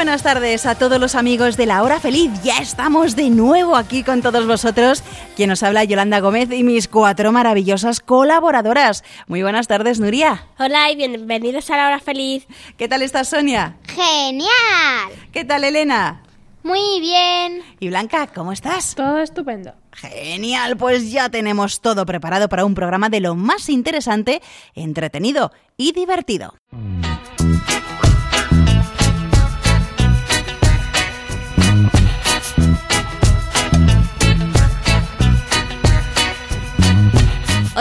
Buenas 0.00 0.22
tardes 0.22 0.64
a 0.64 0.76
todos 0.76 0.98
los 0.98 1.14
amigos 1.14 1.58
de 1.58 1.66
la 1.66 1.82
hora 1.82 2.00
feliz. 2.00 2.30
Ya 2.42 2.56
estamos 2.56 3.16
de 3.16 3.28
nuevo 3.28 3.76
aquí 3.76 4.02
con 4.02 4.22
todos 4.22 4.46
vosotros. 4.46 5.02
Quien 5.36 5.50
nos 5.50 5.62
habla 5.62 5.84
Yolanda 5.84 6.20
Gómez 6.20 6.50
y 6.52 6.64
mis 6.64 6.88
cuatro 6.88 7.32
maravillosas 7.32 8.00
colaboradoras. 8.00 9.04
Muy 9.26 9.42
buenas 9.42 9.68
tardes, 9.68 10.00
Nuria. 10.00 10.46
Hola 10.58 10.90
y 10.90 10.96
bienvenidos 10.96 11.68
a 11.68 11.76
la 11.76 11.86
hora 11.88 12.00
feliz. 12.00 12.46
¿Qué 12.78 12.88
tal 12.88 13.02
estás, 13.02 13.28
Sonia? 13.28 13.76
Genial. 13.88 14.48
¿Qué 15.32 15.44
tal, 15.44 15.64
Elena? 15.64 16.22
Muy 16.62 17.00
bien. 17.00 17.62
¿Y 17.78 17.88
Blanca, 17.88 18.26
cómo 18.28 18.52
estás? 18.52 18.94
Todo 18.94 19.18
estupendo. 19.18 19.74
Genial, 19.92 20.78
pues 20.78 21.12
ya 21.12 21.28
tenemos 21.28 21.82
todo 21.82 22.06
preparado 22.06 22.48
para 22.48 22.64
un 22.64 22.74
programa 22.74 23.10
de 23.10 23.20
lo 23.20 23.34
más 23.34 23.68
interesante, 23.68 24.40
entretenido 24.74 25.52
y 25.76 25.92
divertido. 25.92 26.54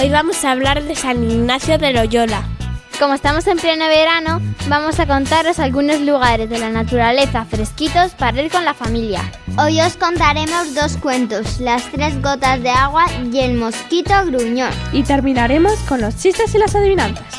Hoy 0.01 0.07
vamos 0.07 0.45
a 0.45 0.51
hablar 0.51 0.81
de 0.81 0.95
San 0.95 1.29
Ignacio 1.29 1.77
de 1.77 1.91
Loyola. 1.91 2.47
Como 2.99 3.15
estamos 3.15 3.45
en 3.47 3.57
pleno 3.57 3.85
verano, 3.89 4.39
vamos 4.69 4.97
a 4.97 5.05
contaros 5.05 5.59
algunos 5.59 5.99
lugares 5.99 6.49
de 6.49 6.57
la 6.57 6.69
naturaleza 6.69 7.43
fresquitos 7.43 8.13
para 8.13 8.41
ir 8.41 8.49
con 8.49 8.63
la 8.63 8.73
familia. 8.73 9.29
Hoy 9.57 9.81
os 9.81 9.97
contaremos 9.97 10.73
dos 10.73 10.95
cuentos, 10.95 11.59
las 11.59 11.83
tres 11.91 12.21
gotas 12.21 12.63
de 12.63 12.69
agua 12.69 13.07
y 13.29 13.39
el 13.39 13.55
mosquito 13.55 14.13
gruñón. 14.25 14.71
Y 14.93 15.03
terminaremos 15.03 15.77
con 15.79 15.99
los 15.99 16.15
chistes 16.15 16.55
y 16.55 16.59
las 16.59 16.75
adivinanzas. 16.75 17.38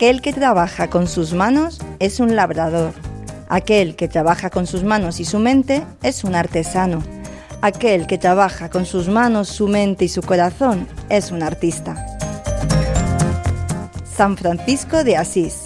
Aquel 0.00 0.22
que 0.22 0.32
trabaja 0.32 0.88
con 0.88 1.06
sus 1.06 1.34
manos 1.34 1.78
es 1.98 2.20
un 2.20 2.34
labrador. 2.34 2.94
Aquel 3.50 3.96
que 3.96 4.08
trabaja 4.08 4.48
con 4.48 4.66
sus 4.66 4.82
manos 4.82 5.20
y 5.20 5.26
su 5.26 5.38
mente 5.38 5.84
es 6.02 6.24
un 6.24 6.34
artesano. 6.34 7.02
Aquel 7.60 8.06
que 8.06 8.16
trabaja 8.16 8.70
con 8.70 8.86
sus 8.86 9.08
manos, 9.08 9.48
su 9.48 9.68
mente 9.68 10.06
y 10.06 10.08
su 10.08 10.22
corazón 10.22 10.88
es 11.10 11.30
un 11.30 11.42
artista. 11.42 12.02
San 14.16 14.38
Francisco 14.38 15.04
de 15.04 15.18
Asís. 15.18 15.64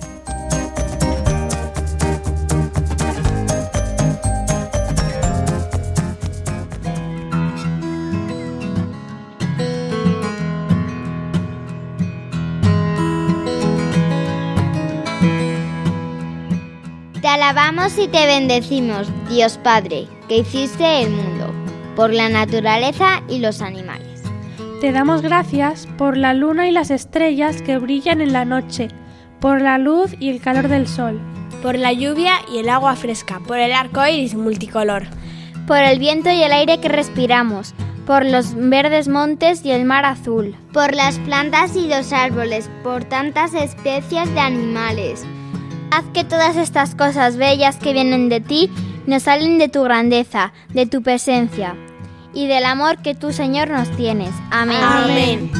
Alabamos 17.44 17.98
y 17.98 18.08
te 18.08 18.24
bendecimos, 18.24 19.06
Dios 19.28 19.58
Padre, 19.58 20.08
que 20.28 20.38
hiciste 20.38 21.02
el 21.02 21.10
mundo, 21.10 21.52
por 21.94 22.10
la 22.10 22.30
naturaleza 22.30 23.22
y 23.28 23.38
los 23.38 23.60
animales. 23.60 24.22
Te 24.80 24.92
damos 24.92 25.20
gracias 25.20 25.86
por 25.98 26.16
la 26.16 26.32
luna 26.32 26.66
y 26.68 26.72
las 26.72 26.90
estrellas 26.90 27.60
que 27.60 27.76
brillan 27.76 28.22
en 28.22 28.32
la 28.32 28.46
noche, 28.46 28.88
por 29.40 29.60
la 29.60 29.76
luz 29.76 30.14
y 30.18 30.30
el 30.30 30.40
calor 30.40 30.68
del 30.68 30.88
sol, 30.88 31.20
por 31.62 31.76
la 31.76 31.92
lluvia 31.92 32.32
y 32.50 32.60
el 32.60 32.70
agua 32.70 32.96
fresca, 32.96 33.40
por 33.46 33.58
el 33.58 33.74
arco 33.74 34.06
iris 34.06 34.34
multicolor, 34.34 35.06
por 35.66 35.78
el 35.78 35.98
viento 35.98 36.30
y 36.30 36.42
el 36.42 36.52
aire 36.52 36.80
que 36.80 36.88
respiramos, 36.88 37.74
por 38.06 38.24
los 38.24 38.54
verdes 38.54 39.06
montes 39.06 39.62
y 39.66 39.70
el 39.70 39.84
mar 39.84 40.06
azul, 40.06 40.56
por 40.72 40.94
las 40.94 41.18
plantas 41.18 41.76
y 41.76 41.88
los 41.88 42.10
árboles, 42.10 42.70
por 42.82 43.04
tantas 43.04 43.52
especies 43.52 44.32
de 44.32 44.40
animales 44.40 45.26
Que 46.12 46.24
todas 46.24 46.56
estas 46.56 46.94
cosas 46.94 47.36
bellas 47.36 47.76
que 47.76 47.92
vienen 47.92 48.28
de 48.28 48.40
ti 48.40 48.70
nos 49.06 49.24
salen 49.24 49.58
de 49.58 49.68
tu 49.68 49.82
grandeza, 49.82 50.52
de 50.70 50.86
tu 50.86 51.02
presencia 51.02 51.76
y 52.32 52.46
del 52.46 52.64
amor 52.64 52.98
que 52.98 53.14
tú, 53.14 53.32
Señor, 53.32 53.70
nos 53.70 53.90
tienes. 53.96 54.30
Amén. 54.50 55.50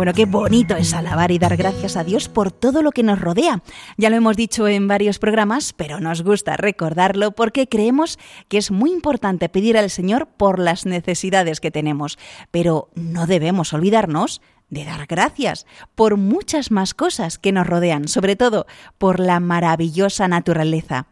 Bueno, 0.00 0.14
qué 0.14 0.24
bonito 0.24 0.76
es 0.76 0.94
alabar 0.94 1.30
y 1.30 1.38
dar 1.38 1.58
gracias 1.58 1.94
a 1.94 2.04
Dios 2.04 2.30
por 2.30 2.50
todo 2.50 2.80
lo 2.80 2.90
que 2.90 3.02
nos 3.02 3.20
rodea. 3.20 3.62
Ya 3.98 4.08
lo 4.08 4.16
hemos 4.16 4.34
dicho 4.34 4.66
en 4.66 4.88
varios 4.88 5.18
programas, 5.18 5.74
pero 5.74 6.00
nos 6.00 6.22
gusta 6.22 6.56
recordarlo 6.56 7.32
porque 7.32 7.68
creemos 7.68 8.18
que 8.48 8.56
es 8.56 8.70
muy 8.70 8.92
importante 8.92 9.50
pedir 9.50 9.76
al 9.76 9.90
Señor 9.90 10.26
por 10.26 10.58
las 10.58 10.86
necesidades 10.86 11.60
que 11.60 11.70
tenemos. 11.70 12.18
Pero 12.50 12.88
no 12.94 13.26
debemos 13.26 13.74
olvidarnos 13.74 14.40
de 14.70 14.86
dar 14.86 15.06
gracias 15.06 15.66
por 15.94 16.16
muchas 16.16 16.70
más 16.70 16.94
cosas 16.94 17.36
que 17.36 17.52
nos 17.52 17.66
rodean, 17.66 18.08
sobre 18.08 18.36
todo 18.36 18.66
por 18.96 19.20
la 19.20 19.38
maravillosa 19.38 20.28
naturaleza. 20.28 21.08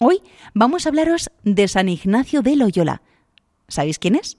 Hoy 0.00 0.20
vamos 0.52 0.84
a 0.84 0.88
hablaros 0.88 1.30
de 1.44 1.68
San 1.68 1.88
Ignacio 1.88 2.42
de 2.42 2.56
Loyola. 2.56 3.02
¿Sabéis 3.68 4.00
quién 4.00 4.16
es? 4.16 4.36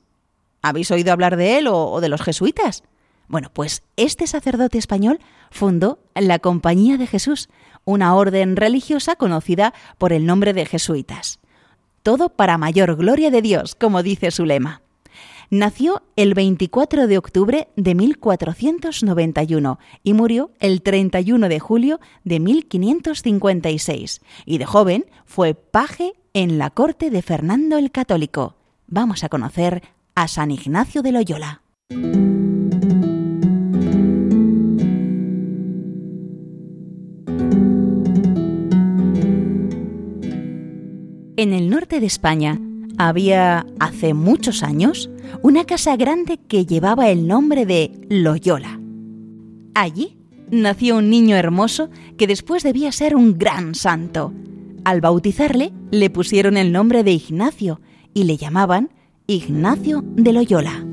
¿Habéis 0.62 0.92
oído 0.92 1.13
hablar 1.13 1.38
de 1.38 1.58
él 1.58 1.68
o, 1.69 2.02
de 2.02 2.09
los 2.09 2.22
jesuitas? 2.22 2.84
Bueno, 3.28 3.50
pues 3.54 3.84
este 3.96 4.28
sacerdote 4.28 4.78
español 4.78 5.20
fundó 5.52 6.00
la 6.16 6.40
Compañía 6.40 6.98
de 6.98 7.08
Jesús, 7.08 7.50
una 7.86 8.16
orden 8.16 8.56
religiosa 8.56 9.16
conocida 9.16 9.74
por 9.98 10.14
el 10.14 10.26
nombre 10.26 10.54
de 10.54 10.66
jesuitas. 10.66 11.40
Todo 12.02 12.30
para 12.30 12.58
mayor 12.58 12.96
gloria 12.96 13.32
de 13.32 13.42
Dios, 13.42 13.76
como 13.76 14.04
dice 14.04 14.32
su 14.32 14.46
lema. 14.46 14.82
Nació 15.50 16.02
el 16.16 16.34
24 16.34 17.08
de 17.08 17.18
octubre 17.18 17.68
de 17.76 17.96
1491 17.96 19.80
y 20.02 20.14
murió 20.14 20.52
el 20.60 20.82
31 20.82 21.48
de 21.48 21.60
julio 21.60 22.00
de 22.24 22.40
1556. 22.40 24.22
Y 24.46 24.58
de 24.58 24.66
joven 24.66 25.06
fue 25.26 25.54
paje 25.54 26.14
en 26.34 26.58
la 26.58 26.72
corte 26.72 27.12
de 27.12 27.22
Fernando 27.22 27.78
el 27.78 27.92
Católico. 27.92 28.56
Vamos 28.88 29.24
a 29.24 29.30
conocer 29.30 29.84
a 30.16 30.28
San 30.28 30.50
Ignacio 30.50 31.04
de 31.04 31.12
Loyola. 31.12 31.62
En 41.44 41.51
el 41.51 41.69
norte 41.69 42.00
de 42.00 42.06
España 42.06 42.57
había, 42.98 43.66
hace 43.78 44.13
muchos 44.13 44.63
años, 44.63 45.10
una 45.42 45.66
casa 45.66 45.98
grande 45.98 46.38
que 46.38 46.66
llevaba 46.66 47.10
el 47.10 47.28
nombre 47.28 47.66
de 47.66 47.92
Loyola. 48.07 48.80
Allí 49.75 50.16
nació 50.51 50.95
un 50.95 51.10
niño 51.10 51.36
hermoso 51.36 51.90
que 52.18 52.28
después 52.28 52.63
debía 52.63 52.94
ser 52.94 53.13
un 53.18 53.38
gran 53.38 53.75
santo. 53.75 54.31
Al 54.86 55.01
bautizarle 55.01 55.74
le 55.92 56.10
pusieron 56.10 56.56
el 56.56 56.72
nombre 56.72 57.04
de 57.04 57.12
Ignacio 57.12 57.81
y 58.13 58.24
le 58.24 58.38
llamaban 58.38 58.92
Ignacio 59.28 60.01
de 60.16 60.31
Loyola. 60.31 60.86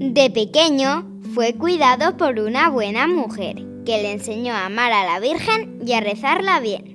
De 0.00 0.28
pequeño 0.34 1.08
fue 1.36 1.54
cuidado 1.54 2.16
por 2.16 2.40
una 2.40 2.68
buena 2.68 3.06
mujer 3.06 3.64
que 3.86 4.02
le 4.02 4.10
enseñó 4.10 4.54
a 4.54 4.66
amar 4.66 4.90
a 4.90 5.04
la 5.04 5.20
Virgen 5.20 5.78
y 5.86 5.92
a 5.92 6.00
rezarla 6.00 6.58
bien. 6.58 6.91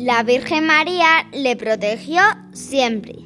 La 0.00 0.22
Virgen 0.22 0.64
María 0.64 1.26
le 1.30 1.56
protegió 1.56 2.22
siempre. 2.54 3.16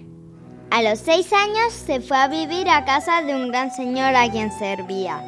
A 0.73 0.83
los 0.83 0.99
seis 0.99 1.33
años 1.33 1.73
se 1.73 2.01
fue 2.01 2.17
a 2.17 2.27
vivir 2.27 2.69
a 2.69 2.85
casa 2.85 3.23
de 3.23 3.33
un 3.33 3.53
gran 3.53 3.71
señor 3.71 4.17
a 4.17 4.29
quien 4.29 4.51
servía. 4.51 5.21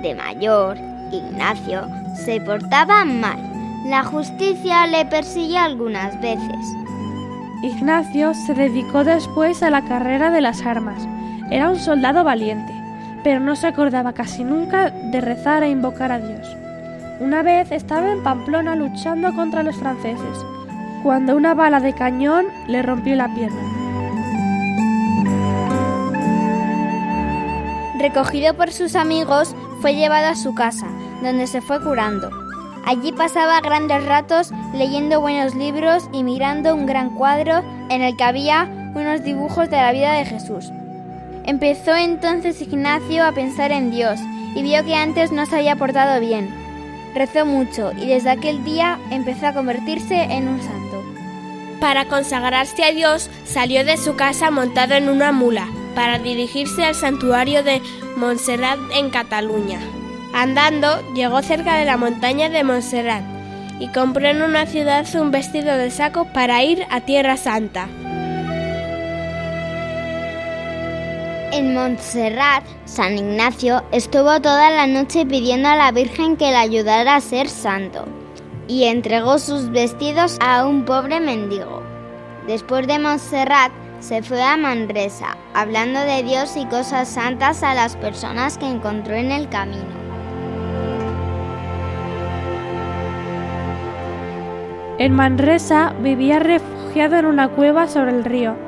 De 0.00 0.14
mayor, 0.14 0.76
Ignacio 1.10 1.88
se 2.24 2.40
portaba 2.40 3.04
mal. 3.04 3.36
La 3.86 4.04
justicia 4.04 4.86
le 4.86 5.06
persiguió 5.06 5.58
algunas 5.58 6.20
veces. 6.20 6.72
Ignacio 7.64 8.32
se 8.32 8.54
dedicó 8.54 9.02
después 9.02 9.64
a 9.64 9.70
la 9.70 9.82
carrera 9.86 10.30
de 10.30 10.40
las 10.40 10.62
armas. 10.64 11.02
Era 11.50 11.68
un 11.68 11.80
soldado 11.80 12.22
valiente, 12.22 12.72
pero 13.24 13.40
no 13.40 13.56
se 13.56 13.66
acordaba 13.66 14.12
casi 14.12 14.44
nunca 14.44 14.90
de 14.90 15.20
rezar 15.20 15.64
e 15.64 15.70
invocar 15.70 16.12
a 16.12 16.20
Dios. 16.20 16.46
Una 17.20 17.42
vez 17.42 17.72
estaba 17.72 18.12
en 18.12 18.22
Pamplona 18.22 18.76
luchando 18.76 19.34
contra 19.34 19.64
los 19.64 19.76
franceses, 19.76 20.46
cuando 21.02 21.34
una 21.36 21.52
bala 21.52 21.80
de 21.80 21.92
cañón 21.92 22.46
le 22.68 22.80
rompió 22.80 23.16
la 23.16 23.34
pierna. 23.34 23.60
Recogido 27.98 28.54
por 28.54 28.70
sus 28.70 28.94
amigos, 28.94 29.56
fue 29.80 29.96
llevado 29.96 30.28
a 30.28 30.36
su 30.36 30.54
casa, 30.54 30.86
donde 31.20 31.48
se 31.48 31.60
fue 31.60 31.82
curando. 31.82 32.30
Allí 32.86 33.10
pasaba 33.10 33.60
grandes 33.60 34.04
ratos 34.04 34.52
leyendo 34.72 35.20
buenos 35.20 35.56
libros 35.56 36.08
y 36.12 36.22
mirando 36.22 36.72
un 36.72 36.86
gran 36.86 37.10
cuadro 37.10 37.64
en 37.90 38.02
el 38.02 38.16
que 38.16 38.24
había 38.24 38.68
unos 38.94 39.24
dibujos 39.24 39.68
de 39.68 39.76
la 39.76 39.90
vida 39.90 40.12
de 40.12 40.24
Jesús. 40.24 40.70
Empezó 41.44 41.96
entonces 41.96 42.62
Ignacio 42.62 43.24
a 43.24 43.32
pensar 43.32 43.72
en 43.72 43.90
Dios 43.90 44.20
y 44.54 44.62
vio 44.62 44.84
que 44.84 44.94
antes 44.94 45.32
no 45.32 45.46
se 45.46 45.56
había 45.56 45.74
portado 45.74 46.20
bien. 46.20 46.67
Rezó 47.18 47.44
mucho 47.44 47.90
y 48.00 48.06
desde 48.06 48.30
aquel 48.30 48.62
día 48.62 48.96
empezó 49.10 49.48
a 49.48 49.52
convertirse 49.52 50.14
en 50.14 50.46
un 50.46 50.62
santo. 50.62 51.02
Para 51.80 52.04
consagrarse 52.04 52.84
a 52.84 52.92
Dios 52.92 53.28
salió 53.44 53.84
de 53.84 53.96
su 53.96 54.14
casa 54.14 54.52
montado 54.52 54.94
en 54.94 55.08
una 55.08 55.32
mula 55.32 55.66
para 55.96 56.20
dirigirse 56.20 56.84
al 56.84 56.94
santuario 56.94 57.64
de 57.64 57.82
Montserrat 58.14 58.78
en 58.94 59.10
Cataluña. 59.10 59.80
Andando, 60.32 61.12
llegó 61.12 61.42
cerca 61.42 61.76
de 61.76 61.86
la 61.86 61.96
montaña 61.96 62.50
de 62.50 62.62
Montserrat 62.62 63.24
y 63.80 63.88
compró 63.88 64.28
en 64.28 64.40
una 64.40 64.66
ciudad 64.66 65.04
un 65.16 65.32
vestido 65.32 65.76
de 65.76 65.90
saco 65.90 66.26
para 66.26 66.62
ir 66.62 66.86
a 66.88 67.00
Tierra 67.00 67.36
Santa. 67.36 67.88
En 71.50 71.72
Montserrat, 71.72 72.62
San 72.84 73.16
Ignacio 73.16 73.82
estuvo 73.90 74.38
toda 74.40 74.70
la 74.70 74.86
noche 74.86 75.24
pidiendo 75.24 75.70
a 75.70 75.76
la 75.76 75.92
Virgen 75.92 76.36
que 76.36 76.50
le 76.50 76.56
ayudara 76.56 77.16
a 77.16 77.20
ser 77.22 77.48
santo 77.48 78.04
y 78.66 78.84
entregó 78.84 79.38
sus 79.38 79.70
vestidos 79.70 80.36
a 80.40 80.66
un 80.66 80.84
pobre 80.84 81.20
mendigo. 81.20 81.82
Después 82.46 82.86
de 82.86 82.98
Montserrat, 82.98 83.72
se 84.00 84.22
fue 84.22 84.42
a 84.42 84.58
Manresa, 84.58 85.38
hablando 85.54 86.00
de 86.00 86.22
Dios 86.22 86.54
y 86.54 86.66
cosas 86.66 87.08
santas 87.08 87.62
a 87.62 87.74
las 87.74 87.96
personas 87.96 88.58
que 88.58 88.66
encontró 88.66 89.14
en 89.14 89.32
el 89.32 89.48
camino. 89.48 89.96
En 94.98 95.14
Manresa 95.14 95.94
vivía 96.00 96.40
refugiado 96.40 97.16
en 97.16 97.24
una 97.24 97.48
cueva 97.48 97.88
sobre 97.88 98.10
el 98.10 98.24
río. 98.24 98.67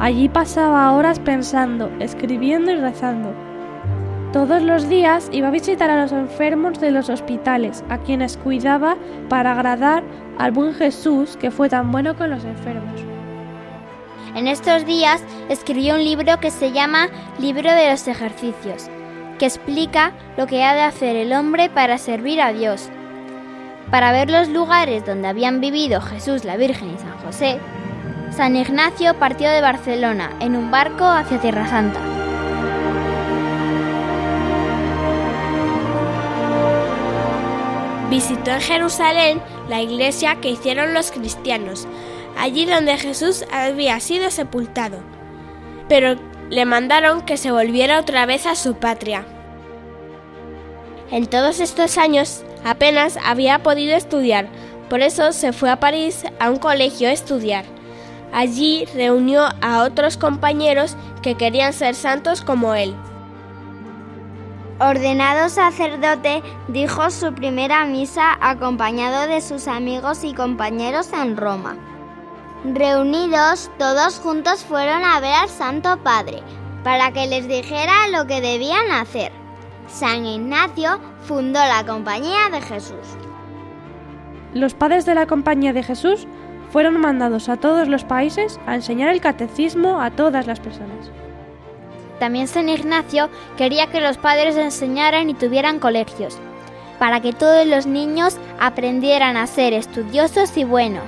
Allí 0.00 0.30
pasaba 0.30 0.90
horas 0.92 1.18
pensando, 1.18 1.90
escribiendo 2.00 2.70
y 2.70 2.76
rezando. 2.76 3.34
Todos 4.32 4.62
los 4.62 4.88
días 4.88 5.28
iba 5.30 5.48
a 5.48 5.50
visitar 5.50 5.90
a 5.90 6.00
los 6.00 6.12
enfermos 6.12 6.80
de 6.80 6.90
los 6.90 7.10
hospitales, 7.10 7.84
a 7.90 7.98
quienes 7.98 8.38
cuidaba 8.38 8.96
para 9.28 9.52
agradar 9.52 10.02
al 10.38 10.52
buen 10.52 10.72
Jesús 10.72 11.36
que 11.36 11.50
fue 11.50 11.68
tan 11.68 11.92
bueno 11.92 12.16
con 12.16 12.30
los 12.30 12.46
enfermos. 12.46 12.98
En 14.34 14.48
estos 14.48 14.86
días 14.86 15.22
escribió 15.50 15.96
un 15.96 16.04
libro 16.04 16.40
que 16.40 16.50
se 16.50 16.72
llama 16.72 17.08
Libro 17.38 17.70
de 17.70 17.90
los 17.90 18.08
Ejercicios, 18.08 18.88
que 19.38 19.44
explica 19.44 20.12
lo 20.38 20.46
que 20.46 20.64
ha 20.64 20.74
de 20.74 20.82
hacer 20.82 21.14
el 21.14 21.34
hombre 21.34 21.68
para 21.68 21.98
servir 21.98 22.40
a 22.40 22.54
Dios. 22.54 22.88
Para 23.90 24.12
ver 24.12 24.30
los 24.30 24.48
lugares 24.48 25.04
donde 25.04 25.28
habían 25.28 25.60
vivido 25.60 26.00
Jesús, 26.00 26.46
la 26.46 26.56
Virgen 26.56 26.94
y 26.94 26.98
San 26.98 27.18
José, 27.18 27.58
San 28.30 28.54
Ignacio 28.54 29.18
partió 29.18 29.50
de 29.50 29.60
Barcelona 29.60 30.30
en 30.40 30.56
un 30.56 30.70
barco 30.70 31.04
hacia 31.04 31.40
Tierra 31.40 31.66
Santa. 31.66 32.00
Visitó 38.08 38.52
en 38.52 38.60
Jerusalén 38.60 39.42
la 39.68 39.80
iglesia 39.80 40.36
que 40.36 40.50
hicieron 40.50 40.94
los 40.94 41.10
cristianos, 41.10 41.86
allí 42.38 42.66
donde 42.66 42.96
Jesús 42.98 43.44
había 43.52 43.98
sido 44.00 44.30
sepultado, 44.30 44.98
pero 45.88 46.16
le 46.50 46.64
mandaron 46.64 47.22
que 47.22 47.36
se 47.36 47.52
volviera 47.52 48.00
otra 48.00 48.26
vez 48.26 48.46
a 48.46 48.54
su 48.54 48.74
patria. 48.74 49.26
En 51.10 51.26
todos 51.26 51.58
estos 51.60 51.98
años 51.98 52.44
apenas 52.64 53.18
había 53.24 53.60
podido 53.60 53.96
estudiar, 53.96 54.48
por 54.88 55.02
eso 55.02 55.32
se 55.32 55.52
fue 55.52 55.70
a 55.70 55.80
París 55.80 56.24
a 56.38 56.50
un 56.50 56.56
colegio 56.58 57.08
a 57.08 57.12
estudiar. 57.12 57.79
Allí 58.32 58.86
reunió 58.94 59.42
a 59.60 59.82
otros 59.82 60.16
compañeros 60.16 60.96
que 61.22 61.34
querían 61.34 61.72
ser 61.72 61.94
santos 61.94 62.42
como 62.42 62.74
él. 62.74 62.94
Ordenado 64.78 65.50
sacerdote, 65.50 66.42
dijo 66.68 67.10
su 67.10 67.34
primera 67.34 67.84
misa 67.84 68.38
acompañado 68.40 69.26
de 69.26 69.42
sus 69.42 69.68
amigos 69.68 70.24
y 70.24 70.32
compañeros 70.32 71.12
en 71.12 71.36
Roma. 71.36 71.76
Reunidos, 72.64 73.70
todos 73.78 74.18
juntos 74.20 74.64
fueron 74.64 75.04
a 75.04 75.20
ver 75.20 75.34
al 75.34 75.48
Santo 75.48 75.98
Padre 76.02 76.42
para 76.82 77.12
que 77.12 77.26
les 77.26 77.46
dijera 77.46 78.08
lo 78.08 78.26
que 78.26 78.40
debían 78.40 78.90
hacer. 78.90 79.32
San 79.86 80.24
Ignacio 80.24 80.98
fundó 81.22 81.58
la 81.58 81.84
Compañía 81.84 82.48
de 82.50 82.60
Jesús. 82.62 83.18
Los 84.54 84.74
padres 84.74 85.04
de 85.04 85.14
la 85.14 85.26
Compañía 85.26 85.72
de 85.72 85.82
Jesús 85.82 86.26
fueron 86.70 87.00
mandados 87.00 87.48
a 87.48 87.56
todos 87.56 87.88
los 87.88 88.04
países 88.04 88.58
a 88.66 88.74
enseñar 88.74 89.08
el 89.10 89.20
catecismo 89.20 90.00
a 90.00 90.10
todas 90.10 90.46
las 90.46 90.60
personas. 90.60 91.10
También 92.18 92.48
San 92.48 92.68
Ignacio 92.68 93.30
quería 93.56 93.88
que 93.88 94.00
los 94.00 94.18
padres 94.18 94.56
enseñaran 94.56 95.30
y 95.30 95.34
tuvieran 95.34 95.78
colegios, 95.78 96.38
para 96.98 97.20
que 97.20 97.32
todos 97.32 97.66
los 97.66 97.86
niños 97.86 98.36
aprendieran 98.60 99.36
a 99.36 99.46
ser 99.46 99.72
estudiosos 99.72 100.56
y 100.56 100.64
buenos. 100.64 101.04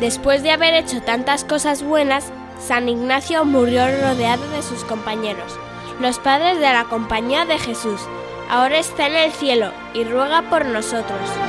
Después 0.00 0.42
de 0.42 0.50
haber 0.50 0.74
hecho 0.74 1.00
tantas 1.00 1.44
cosas 1.44 1.82
buenas, 1.82 2.30
San 2.60 2.88
Ignacio 2.88 3.44
murió 3.46 3.86
rodeado 4.02 4.46
de 4.50 4.62
sus 4.62 4.84
compañeros, 4.84 5.58
los 6.00 6.18
padres 6.18 6.60
de 6.60 6.72
la 6.72 6.84
Compañía 6.84 7.46
de 7.46 7.58
Jesús. 7.58 8.02
Ahora 8.50 8.78
está 8.78 9.06
en 9.06 9.16
el 9.16 9.32
cielo 9.32 9.72
y 9.94 10.04
ruega 10.04 10.42
por 10.42 10.66
nosotros. 10.66 11.45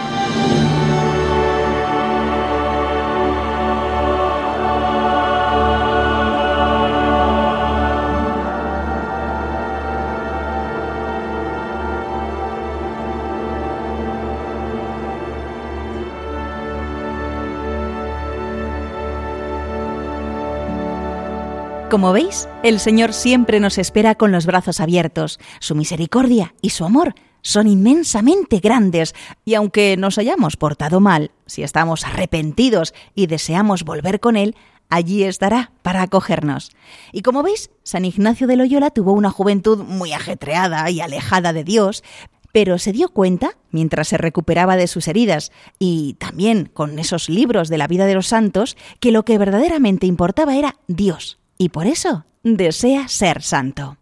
Como 21.89 22.11
veis, 22.11 22.49
el 22.63 22.81
Señor 22.81 23.13
siempre 23.13 23.61
nos 23.61 23.77
espera 23.77 24.15
con 24.15 24.33
los 24.33 24.45
brazos 24.45 24.81
abiertos. 24.81 25.39
Su 25.61 25.73
misericordia 25.73 26.53
y 26.61 26.71
su 26.71 26.83
amor 26.83 27.15
son 27.41 27.65
inmensamente 27.65 28.59
grandes, 28.59 29.15
y 29.45 29.53
aunque 29.53 29.95
nos 29.95 30.17
hayamos 30.17 30.57
portado 30.57 30.99
mal, 30.99 31.31
si 31.45 31.63
estamos 31.63 32.05
arrepentidos 32.05 32.93
y 33.15 33.27
deseamos 33.27 33.85
volver 33.85 34.19
con 34.19 34.35
Él, 34.35 34.57
allí 34.89 35.23
estará 35.23 35.71
para 35.81 36.01
acogernos. 36.01 36.71
Y 37.13 37.21
como 37.21 37.41
veis, 37.41 37.71
San 37.83 38.03
Ignacio 38.03 38.47
de 38.47 38.57
Loyola 38.57 38.89
tuvo 38.89 39.13
una 39.13 39.31
juventud 39.31 39.85
muy 39.85 40.11
ajetreada 40.11 40.89
y 40.89 40.99
alejada 40.99 41.53
de 41.53 41.63
Dios, 41.63 42.03
pero 42.51 42.79
se 42.79 42.91
dio 42.91 43.07
cuenta, 43.07 43.51
mientras 43.71 44.09
se 44.09 44.17
recuperaba 44.17 44.75
de 44.75 44.87
sus 44.87 45.07
heridas, 45.07 45.53
y 45.79 46.15
también 46.15 46.69
con 46.73 46.99
esos 46.99 47.29
libros 47.29 47.69
de 47.69 47.77
la 47.77 47.87
vida 47.87 48.05
de 48.05 48.15
los 48.15 48.27
santos, 48.27 48.75
que 48.99 49.13
lo 49.13 49.23
que 49.23 49.37
verdaderamente 49.37 50.05
importaba 50.05 50.57
era 50.57 50.75
Dios, 50.87 51.39
y 51.57 51.69
por 51.69 51.87
eso 51.87 52.25
desea 52.43 53.07
ser 53.07 53.41
santo. 53.41 53.97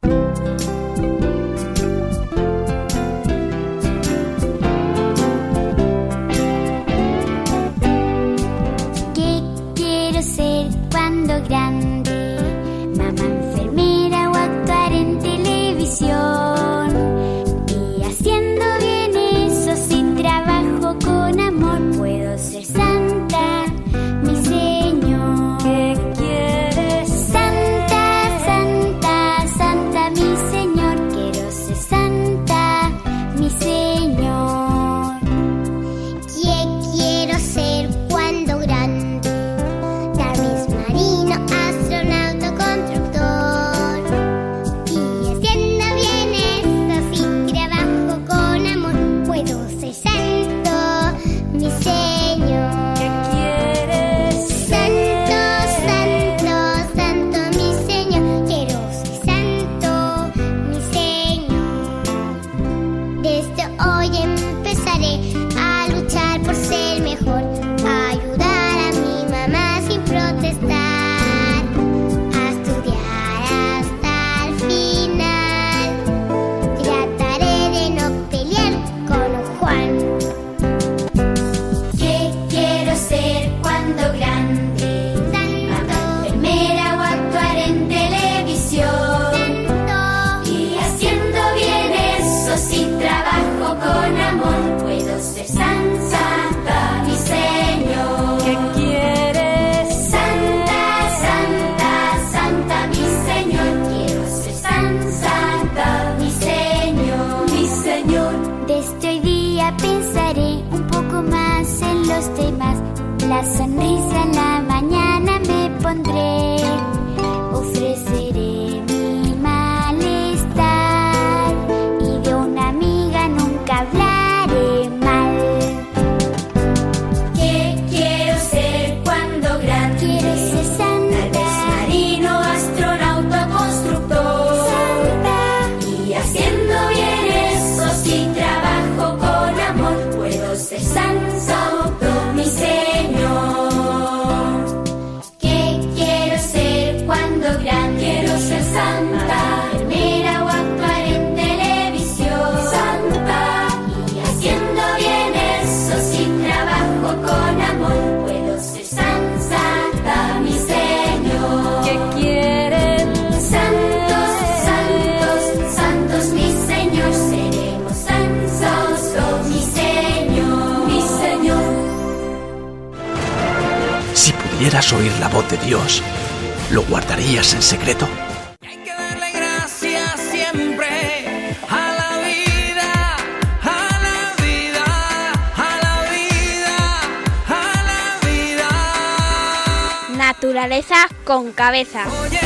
Cabeza. 191.65 192.44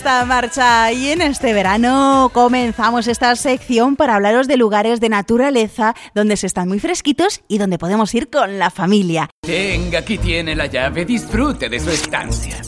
Con 0.00 0.06
esta 0.06 0.24
marcha 0.24 0.92
y 0.92 1.10
en 1.10 1.20
este 1.20 1.52
verano 1.52 2.30
comenzamos 2.32 3.06
esta 3.06 3.36
sección 3.36 3.96
para 3.96 4.14
hablaros 4.14 4.48
de 4.48 4.56
lugares 4.56 4.98
de 4.98 5.10
naturaleza 5.10 5.94
donde 6.14 6.38
se 6.38 6.46
están 6.46 6.68
muy 6.68 6.78
fresquitos 6.78 7.42
y 7.48 7.58
donde 7.58 7.76
podemos 7.76 8.14
ir 8.14 8.30
con 8.30 8.58
la 8.58 8.70
familia. 8.70 9.28
Tenga, 9.42 9.98
aquí 9.98 10.16
tiene 10.16 10.56
la 10.56 10.68
llave. 10.68 11.04
Disfrute 11.04 11.68
de 11.68 11.78
su 11.78 11.90
estancia. 11.90 12.62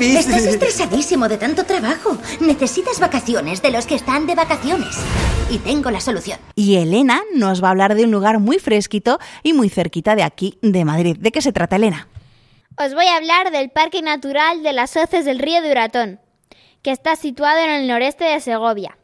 Estás 0.00 0.44
estresadísimo 0.44 1.28
de 1.28 1.36
tanto 1.36 1.62
trabajo. 1.62 2.18
Necesitas 2.40 2.98
vacaciones 2.98 3.62
de 3.62 3.70
los 3.70 3.86
que 3.86 3.94
están 3.94 4.26
de 4.26 4.34
vacaciones. 4.34 4.96
Y 5.50 5.58
tengo 5.58 5.92
la 5.92 6.00
solución. 6.00 6.40
Y 6.56 6.76
Elena 6.76 7.22
nos 7.36 7.62
va 7.62 7.68
a 7.68 7.70
hablar 7.70 7.94
de 7.94 8.04
un 8.04 8.10
lugar 8.10 8.40
muy 8.40 8.58
fresquito 8.58 9.20
y 9.44 9.52
muy 9.52 9.68
cerquita 9.68 10.16
de 10.16 10.24
aquí, 10.24 10.58
de 10.62 10.84
Madrid. 10.84 11.16
¿De 11.16 11.30
qué 11.30 11.40
se 11.40 11.52
trata, 11.52 11.76
Elena? 11.76 12.08
Os 12.76 12.92
voy 12.92 13.06
a 13.06 13.18
hablar 13.18 13.52
del 13.52 13.70
Parque 13.70 14.02
Natural 14.02 14.64
de 14.64 14.72
las 14.72 14.96
Hoces 14.96 15.24
del 15.24 15.38
Río 15.38 15.62
Duratón, 15.62 16.18
que 16.84 16.90
está 16.90 17.16
situado 17.16 17.58
en 17.58 17.70
el 17.70 17.88
noreste 17.88 18.24
de 18.24 18.38
Segovia. 18.40 18.98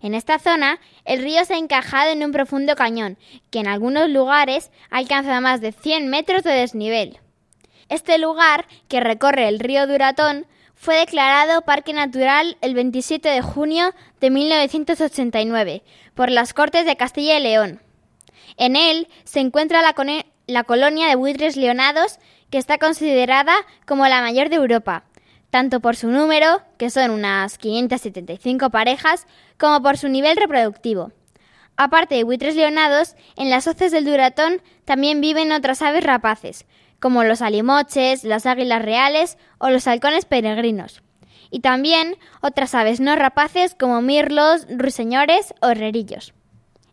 En 0.00 0.14
esta 0.14 0.38
zona, 0.38 0.80
el 1.04 1.22
río 1.22 1.44
se 1.44 1.54
ha 1.54 1.58
encajado 1.58 2.10
en 2.10 2.24
un 2.24 2.32
profundo 2.32 2.74
cañón, 2.74 3.18
que 3.50 3.60
en 3.60 3.68
algunos 3.68 4.08
lugares 4.08 4.70
alcanza 4.90 5.40
más 5.40 5.60
de 5.60 5.72
100 5.72 6.08
metros 6.08 6.42
de 6.42 6.52
desnivel. 6.52 7.20
Este 7.90 8.16
lugar, 8.16 8.66
que 8.88 9.00
recorre 9.00 9.46
el 9.48 9.60
río 9.60 9.86
Duratón, 9.86 10.46
fue 10.74 10.96
declarado 10.96 11.62
Parque 11.62 11.92
Natural 11.92 12.56
el 12.62 12.74
27 12.74 13.28
de 13.28 13.42
junio 13.42 13.92
de 14.20 14.30
1989 14.30 15.82
por 16.14 16.30
las 16.30 16.54
Cortes 16.54 16.86
de 16.86 16.96
Castilla 16.96 17.38
y 17.38 17.42
León. 17.42 17.82
En 18.56 18.74
él 18.74 19.06
se 19.24 19.40
encuentra 19.40 19.82
la, 19.82 19.94
la 20.46 20.64
colonia 20.64 21.08
de 21.08 21.16
buitres 21.16 21.56
leonados, 21.56 22.20
que 22.50 22.56
está 22.56 22.78
considerada 22.78 23.54
como 23.86 24.06
la 24.06 24.22
mayor 24.22 24.48
de 24.48 24.56
Europa, 24.56 25.04
tanto 25.50 25.80
por 25.80 25.96
su 25.96 26.08
número, 26.08 26.62
que 26.76 26.90
son 26.90 27.10
unas 27.10 27.58
575 27.58 28.70
parejas, 28.70 29.26
como 29.58 29.82
por 29.82 29.98
su 29.98 30.08
nivel 30.08 30.36
reproductivo. 30.36 31.12
Aparte 31.76 32.16
de 32.16 32.24
buitres 32.24 32.56
leonados, 32.56 33.14
en 33.36 33.50
las 33.50 33.66
hoces 33.66 33.92
del 33.92 34.04
Duratón 34.04 34.60
también 34.84 35.20
viven 35.20 35.52
otras 35.52 35.80
aves 35.80 36.04
rapaces, 36.04 36.66
como 37.00 37.24
los 37.24 37.42
alimoches, 37.42 38.24
las 38.24 38.46
águilas 38.46 38.82
reales 38.82 39.38
o 39.58 39.70
los 39.70 39.86
halcones 39.86 40.24
peregrinos. 40.24 41.02
Y 41.50 41.60
también 41.60 42.16
otras 42.40 42.74
aves 42.74 43.00
no 43.00 43.14
rapaces 43.16 43.74
como 43.74 44.02
mirlos, 44.02 44.66
ruiseñores 44.68 45.54
o 45.62 45.68
herrerillos. 45.68 46.34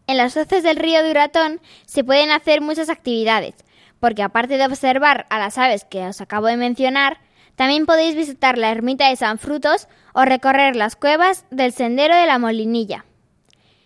En 0.07 0.17
las 0.17 0.37
hoces 0.37 0.61
del 0.61 0.77
río 0.77 1.03
Duratón 1.05 1.59
se 1.87 2.03
pueden 2.03 2.29
hacer 2.29 2.61
muchas 2.61 2.89
actividades, 2.89 3.55
porque 3.99 4.21
aparte 4.21 4.57
de 4.57 4.65
observar 4.65 5.25
a 5.29 5.39
las 5.39 5.57
aves 5.57 5.83
que 5.83 6.05
os 6.05 6.21
acabo 6.21 6.45
de 6.45 6.57
mencionar, 6.57 7.17
también 7.55 7.85
podéis 7.85 8.15
visitar 8.15 8.57
la 8.57 8.71
ermita 8.71 9.09
de 9.09 9.15
San 9.15 9.39
Frutos 9.39 9.87
o 10.13 10.25
recorrer 10.25 10.75
las 10.75 10.95
cuevas 10.95 11.45
del 11.51 11.71
sendero 11.71 12.15
de 12.15 12.25
la 12.25 12.39
Molinilla. 12.39 13.05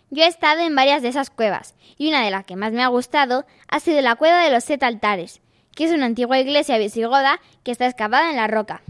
Yo 0.09 0.23
he 0.23 0.27
estado 0.27 0.61
en 0.61 0.75
varias 0.75 1.01
de 1.03 1.09
esas 1.09 1.29
cuevas, 1.29 1.75
y 1.97 2.09
una 2.09 2.23
de 2.23 2.31
las 2.31 2.45
que 2.45 2.55
más 2.55 2.73
me 2.73 2.81
ha 2.81 2.87
gustado 2.87 3.45
ha 3.67 3.79
sido 3.79 4.01
la 4.01 4.15
cueva 4.15 4.43
de 4.43 4.49
los 4.49 4.63
siete 4.63 4.85
altares, 4.85 5.41
que 5.75 5.85
es 5.85 5.91
una 5.91 6.07
antigua 6.07 6.39
iglesia 6.39 6.77
visigoda 6.77 7.39
que 7.63 7.71
está 7.71 7.85
excavada 7.85 8.31
en 8.31 8.37
la 8.37 8.47
roca. 8.47 8.81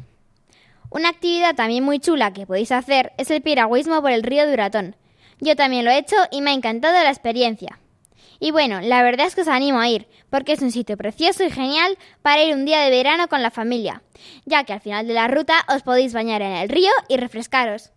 Una 0.89 1.09
actividad 1.09 1.55
también 1.55 1.83
muy 1.83 1.99
chula 1.99 2.33
que 2.33 2.47
podéis 2.47 2.71
hacer 2.71 3.11
es 3.17 3.29
el 3.31 3.41
piragüismo 3.41 4.01
por 4.01 4.11
el 4.11 4.23
río 4.23 4.49
Duratón. 4.49 4.95
Yo 5.39 5.55
también 5.55 5.85
lo 5.85 5.91
he 5.91 5.97
hecho 5.97 6.15
y 6.31 6.41
me 6.41 6.51
ha 6.51 6.53
encantado 6.53 6.93
la 6.93 7.09
experiencia. 7.09 7.79
Y 8.39 8.51
bueno, 8.51 8.79
la 8.81 9.03
verdad 9.03 9.27
es 9.27 9.35
que 9.35 9.41
os 9.41 9.47
animo 9.49 9.79
a 9.79 9.89
ir, 9.89 10.07
porque 10.29 10.53
es 10.53 10.61
un 10.61 10.71
sitio 10.71 10.95
precioso 10.95 11.43
y 11.43 11.51
genial 11.51 11.97
para 12.21 12.43
ir 12.43 12.55
un 12.55 12.65
día 12.65 12.79
de 12.81 12.89
verano 12.89 13.27
con 13.27 13.41
la 13.41 13.51
familia, 13.51 14.01
ya 14.45 14.63
que 14.63 14.73
al 14.73 14.79
final 14.81 15.07
de 15.07 15.13
la 15.13 15.27
ruta 15.27 15.55
os 15.73 15.83
podéis 15.83 16.13
bañar 16.13 16.41
en 16.41 16.53
el 16.53 16.69
río 16.69 16.91
y 17.09 17.17
refrescaros. 17.17 17.91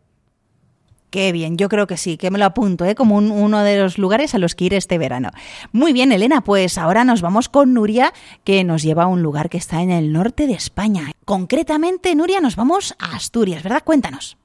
Qué 1.11 1.30
bien, 1.30 1.58
yo 1.58 1.68
creo 1.68 1.87
que 1.87 1.99
sí, 1.99 2.16
que 2.16 2.30
me 2.30 2.38
lo 2.38 2.46
apunto, 2.46 2.87
¿eh? 2.87 2.94
como 2.94 3.16
un- 3.16 3.30
uno 3.30 3.62
de 3.62 3.76
los 3.78 3.99
lugares 3.99 4.34
a 4.34 4.38
los 4.38 4.54
que 4.54 4.64
ir 4.64 4.75
este 4.75 4.96
verano. 4.96 5.28
Muy 5.70 5.92
bien, 5.92 6.11
Elena, 6.11 6.40
pues 6.40 6.78
ahora 6.78 7.04
nos 7.04 7.20
vamos 7.20 7.50
con 7.50 7.75
Nuria, 7.75 8.14
que 8.44 8.64
nos 8.64 8.82
lleva 8.82 9.02
a 9.04 9.08
un 9.08 9.22
lugar 9.22 9.50
que 9.50 9.58
está 9.58 9.82
en 9.82 9.90
el 9.90 10.11
norte 10.12 10.46
de 10.46 10.54
España. 10.54 11.12
Concretamente, 11.26 12.14
Nuria, 12.14 12.40
nos 12.40 12.56
vamos 12.56 12.94
a 12.99 13.14
Asturias, 13.14 13.62
¿verdad? 13.62 13.82
Cuéntanos. 13.84 14.38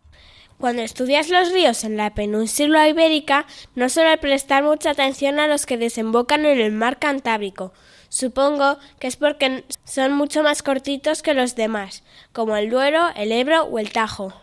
Cuando 0.59 0.81
estudias 0.81 1.29
los 1.29 1.51
ríos 1.51 1.83
en 1.83 1.97
la 1.97 2.15
península 2.15 2.89
ibérica, 2.89 3.45
no 3.75 3.89
suele 3.89 4.17
prestar 4.17 4.63
mucha 4.63 4.89
atención 4.89 5.39
a 5.39 5.47
los 5.47 5.67
que 5.67 5.77
desembocan 5.77 6.47
en 6.47 6.59
el 6.59 6.71
mar 6.71 6.97
Cantábrico. 6.97 7.73
Supongo 8.09 8.79
que 8.99 9.05
es 9.05 9.17
porque 9.17 9.65
son 9.83 10.13
mucho 10.13 10.41
más 10.41 10.63
cortitos 10.63 11.21
que 11.21 11.35
los 11.35 11.55
demás, 11.55 12.03
como 12.33 12.57
el 12.57 12.71
Duero, 12.71 13.09
el 13.15 13.31
Ebro 13.33 13.65
o 13.65 13.77
el 13.77 13.91
Tajo. 13.91 14.33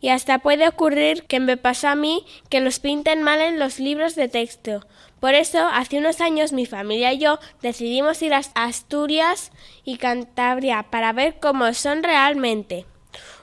Y 0.00 0.08
hasta 0.08 0.38
puede 0.38 0.66
ocurrir 0.66 1.24
que 1.24 1.40
me 1.40 1.58
pasa 1.58 1.90
a 1.90 1.96
mí 1.96 2.24
que 2.48 2.60
los 2.60 2.78
pinten 2.78 3.22
mal 3.22 3.42
en 3.42 3.58
los 3.58 3.80
libros 3.80 4.14
de 4.14 4.28
texto. 4.28 4.86
Por 5.20 5.34
eso, 5.34 5.66
hace 5.66 5.98
unos 5.98 6.22
años 6.22 6.52
mi 6.52 6.64
familia 6.64 7.12
y 7.12 7.18
yo 7.18 7.38
decidimos 7.60 8.22
ir 8.22 8.32
a 8.32 8.40
Asturias 8.54 9.52
y 9.84 9.98
Cantabria 9.98 10.84
para 10.84 11.12
ver 11.12 11.38
cómo 11.38 11.74
son 11.74 12.02
realmente. 12.02 12.86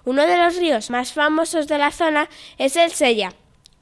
Uno 0.06 0.26
de 0.28 0.38
los 0.38 0.56
ríos 0.58 0.90
más 0.92 1.14
famosos 1.14 1.68
de 1.68 1.78
la 1.80 1.92
zona 1.92 2.30
es 2.58 2.76
el 2.76 2.92
Sella. 2.92 3.34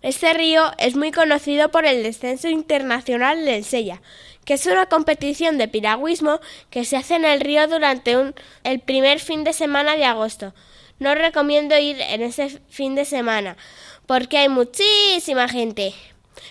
Este 0.01 0.33
río 0.33 0.71
es 0.77 0.95
muy 0.95 1.11
conocido 1.11 1.69
por 1.69 1.85
el 1.85 2.01
descenso 2.03 2.49
internacional 2.49 3.45
del 3.45 3.63
Sella, 3.63 4.01
que 4.45 4.55
es 4.55 4.65
una 4.65 4.85
competición 4.87 5.57
de 5.57 5.67
piragüismo 5.67 6.39
que 6.69 6.85
se 6.85 6.97
hace 6.97 7.15
en 7.15 7.25
el 7.25 7.39
río 7.39 7.67
durante 7.67 8.17
un- 8.17 8.35
el 8.63 8.79
primer 8.79 9.19
fin 9.19 9.43
de 9.43 9.53
semana 9.53 9.95
de 9.95 10.05
agosto. 10.05 10.53
No 10.99 11.15
recomiendo 11.15 11.77
ir 11.77 11.99
en 12.01 12.21
ese 12.21 12.61
fin 12.69 12.95
de 12.95 13.05
semana, 13.05 13.57
porque 14.05 14.37
hay 14.37 14.49
muchísima 14.49 15.47
gente. 15.47 15.93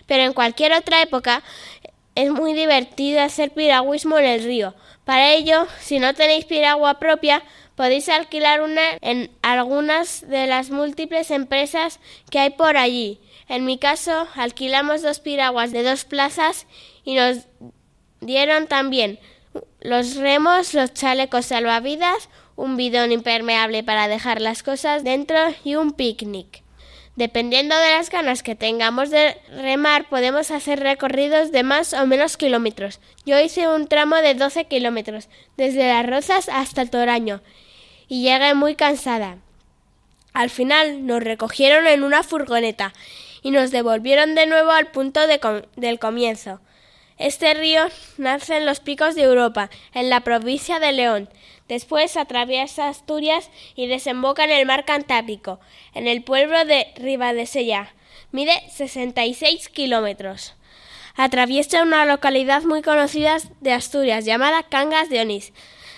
Pero 0.07 0.23
en 0.25 0.33
cualquier 0.33 0.73
otra 0.73 1.03
época 1.03 1.43
es 2.15 2.31
muy 2.31 2.53
divertido 2.53 3.21
hacer 3.23 3.53
piragüismo 3.53 4.19
en 4.19 4.27
el 4.27 4.45
río. 4.45 4.75
Para 5.05 5.33
ello, 5.33 5.67
si 5.81 5.99
no 5.99 6.15
tenéis 6.15 6.45
piragua 6.45 6.99
propia, 6.99 7.43
podéis 7.77 8.09
alquilar 8.09 8.63
una 8.63 8.83
en 9.01 9.31
algunas 9.43 10.29
de 10.29 10.47
las 10.47 10.71
múltiples 10.71 11.31
empresas 11.31 12.01
que 12.31 12.39
hay 12.39 12.51
por 12.51 12.77
allí. 12.77 13.21
En 13.49 13.65
mi 13.65 13.79
caso, 13.79 14.29
alquilamos 14.35 15.03
dos 15.03 15.21
piraguas 15.21 15.73
de 15.73 15.83
dos 15.83 16.05
plazas 16.05 16.67
y 17.05 17.15
nos 17.15 17.47
dieron 18.21 18.67
también 18.67 19.19
los 19.81 20.17
remos, 20.17 20.75
los 20.75 20.95
chalecos 20.95 21.47
salvavidas, 21.47 22.29
un 22.57 22.77
bidón 22.77 23.13
impermeable 23.13 23.83
para 23.83 24.09
dejar 24.09 24.41
las 24.41 24.63
cosas 24.63 25.05
dentro 25.05 25.37
y 25.65 25.75
un 25.75 25.93
picnic. 25.93 26.63
Dependiendo 27.15 27.77
de 27.77 27.91
las 27.91 28.09
ganas 28.09 28.43
que 28.43 28.55
tengamos 28.55 29.11
de 29.11 29.37
remar, 29.51 30.09
podemos 30.09 30.51
hacer 30.51 30.81
recorridos 30.81 31.53
de 31.53 31.63
más 31.63 31.93
o 31.93 32.07
menos 32.07 32.39
kilómetros. 32.39 33.01
Yo 33.27 33.39
hice 33.39 33.69
un 33.69 33.87
tramo 33.87 34.17
de 34.17 34.35
12 34.35 34.65
kilómetros, 34.65 35.29
desde 35.59 35.89
las 35.89 36.07
Rozas 36.07 36.49
hasta 36.49 36.81
el 36.81 36.89
Toraño, 36.89 37.43
y 38.13 38.21
llegué 38.21 38.53
muy 38.53 38.75
cansada. 38.75 39.39
Al 40.35 40.51
final 40.51 41.07
nos 41.07 41.25
recogieron 41.25 41.87
en 41.87 42.03
una 42.03 42.23
furgoneta 42.23 42.93
y 43.43 43.53
nos 43.53 43.71
devolvieron 43.71 44.35
de 44.35 44.45
nuevo 44.45 44.71
al 44.71 44.89
punto 44.89 45.27
de 45.27 45.41
del 45.77 45.99
comienzo. 45.99 46.61
Este 47.17 47.55
río 47.55 47.85
nace 48.19 48.59
en 48.59 48.67
los 48.67 48.81
picos 48.81 49.15
de 49.15 49.23
Europa, 49.23 49.71
en 49.95 50.11
la 50.11 50.21
provincia 50.21 50.79
de 50.79 50.93
León. 50.93 51.31
Después 51.69 52.19
atraviesa 52.19 52.89
Asturias 52.89 53.49
y 53.77 53.87
desemboca 53.87 54.45
en 54.45 54.51
el 54.51 54.67
mar 54.67 54.85
Cantábrico, 54.85 55.59
en 55.95 56.07
el 56.07 56.23
pueblo 56.23 56.67
de 56.67 56.93
Ribadesella. 56.97 57.95
Mide 58.31 58.63
66 58.69 59.71
kilómetros. 59.71 60.53
Atraviesa 61.17 61.81
una 61.81 62.05
localidad 62.05 62.63
muy 62.65 62.83
conocida 62.83 63.39
de 63.63 63.73
Asturias 63.73 64.27
llamada 64.27 64.65
Cangas 64.65 65.09
de 65.09 65.23
Onís. 65.23 65.55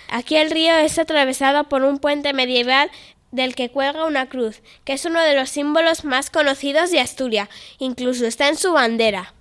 Aquí 0.09 0.35
el 0.35 0.51
río 0.51 0.75
es 0.75 0.99
atravesado 0.99 1.65
por 1.65 1.83
un 1.83 1.99
puente 1.99 2.33
medieval 2.33 2.89
del 3.31 3.55
que 3.55 3.69
cuelga 3.69 4.05
una 4.05 4.27
cruz, 4.27 4.61
que 4.83 4.93
es 4.93 5.05
uno 5.05 5.21
de 5.21 5.35
los 5.35 5.49
símbolos 5.49 6.05
más 6.05 6.29
conocidos 6.29 6.91
de 6.91 6.99
Asturias. 6.99 7.49
Incluso 7.79 8.25
está 8.25 8.47
en 8.47 8.57
su 8.57 8.71
bandera. 8.73 9.33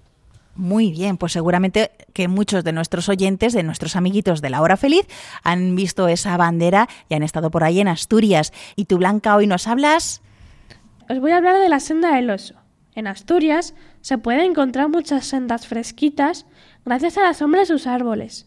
Muy 0.57 0.92
bien, 0.92 1.16
pues 1.16 1.33
seguramente 1.33 1.90
que 2.12 2.29
muchos 2.29 2.62
de 2.62 2.72
nuestros 2.72 3.09
oyentes, 3.09 3.53
de 3.53 3.64
nuestros 3.64 3.96
amiguitos 3.96 4.40
de 4.40 4.50
la 4.50 4.62
hora 4.62 4.77
feliz, 4.77 5.07
han 5.42 5.74
visto 5.74 6.07
esa 6.07 6.37
bandera 6.37 6.88
y 7.09 7.14
han 7.14 7.24
estado 7.24 7.50
por 7.50 7.64
ahí 7.64 7.81
en 7.81 7.88
Asturias. 7.88 8.53
Y 8.77 8.85
tú, 8.85 8.98
Blanca, 8.98 9.35
hoy 9.35 9.48
nos 9.48 9.66
hablas. 9.66 10.22
Os 11.09 11.18
voy 11.18 11.33
a 11.33 11.38
hablar 11.38 11.59
de 11.59 11.68
la 11.68 11.81
senda 11.81 12.14
del 12.14 12.31
oso. 12.31 12.55
En 12.94 13.09
Asturias 13.09 13.74
se 14.00 14.18
pueden 14.18 14.53
encontrar 14.53 14.88
muchas 14.88 15.27
sendas 15.27 15.66
fresquitas 15.66 16.46
gracias 16.85 17.18
a 17.18 17.22
la 17.22 17.35
sombra 17.35 17.61
de 17.61 17.66
sus 17.66 17.88
árboles. 17.88 18.46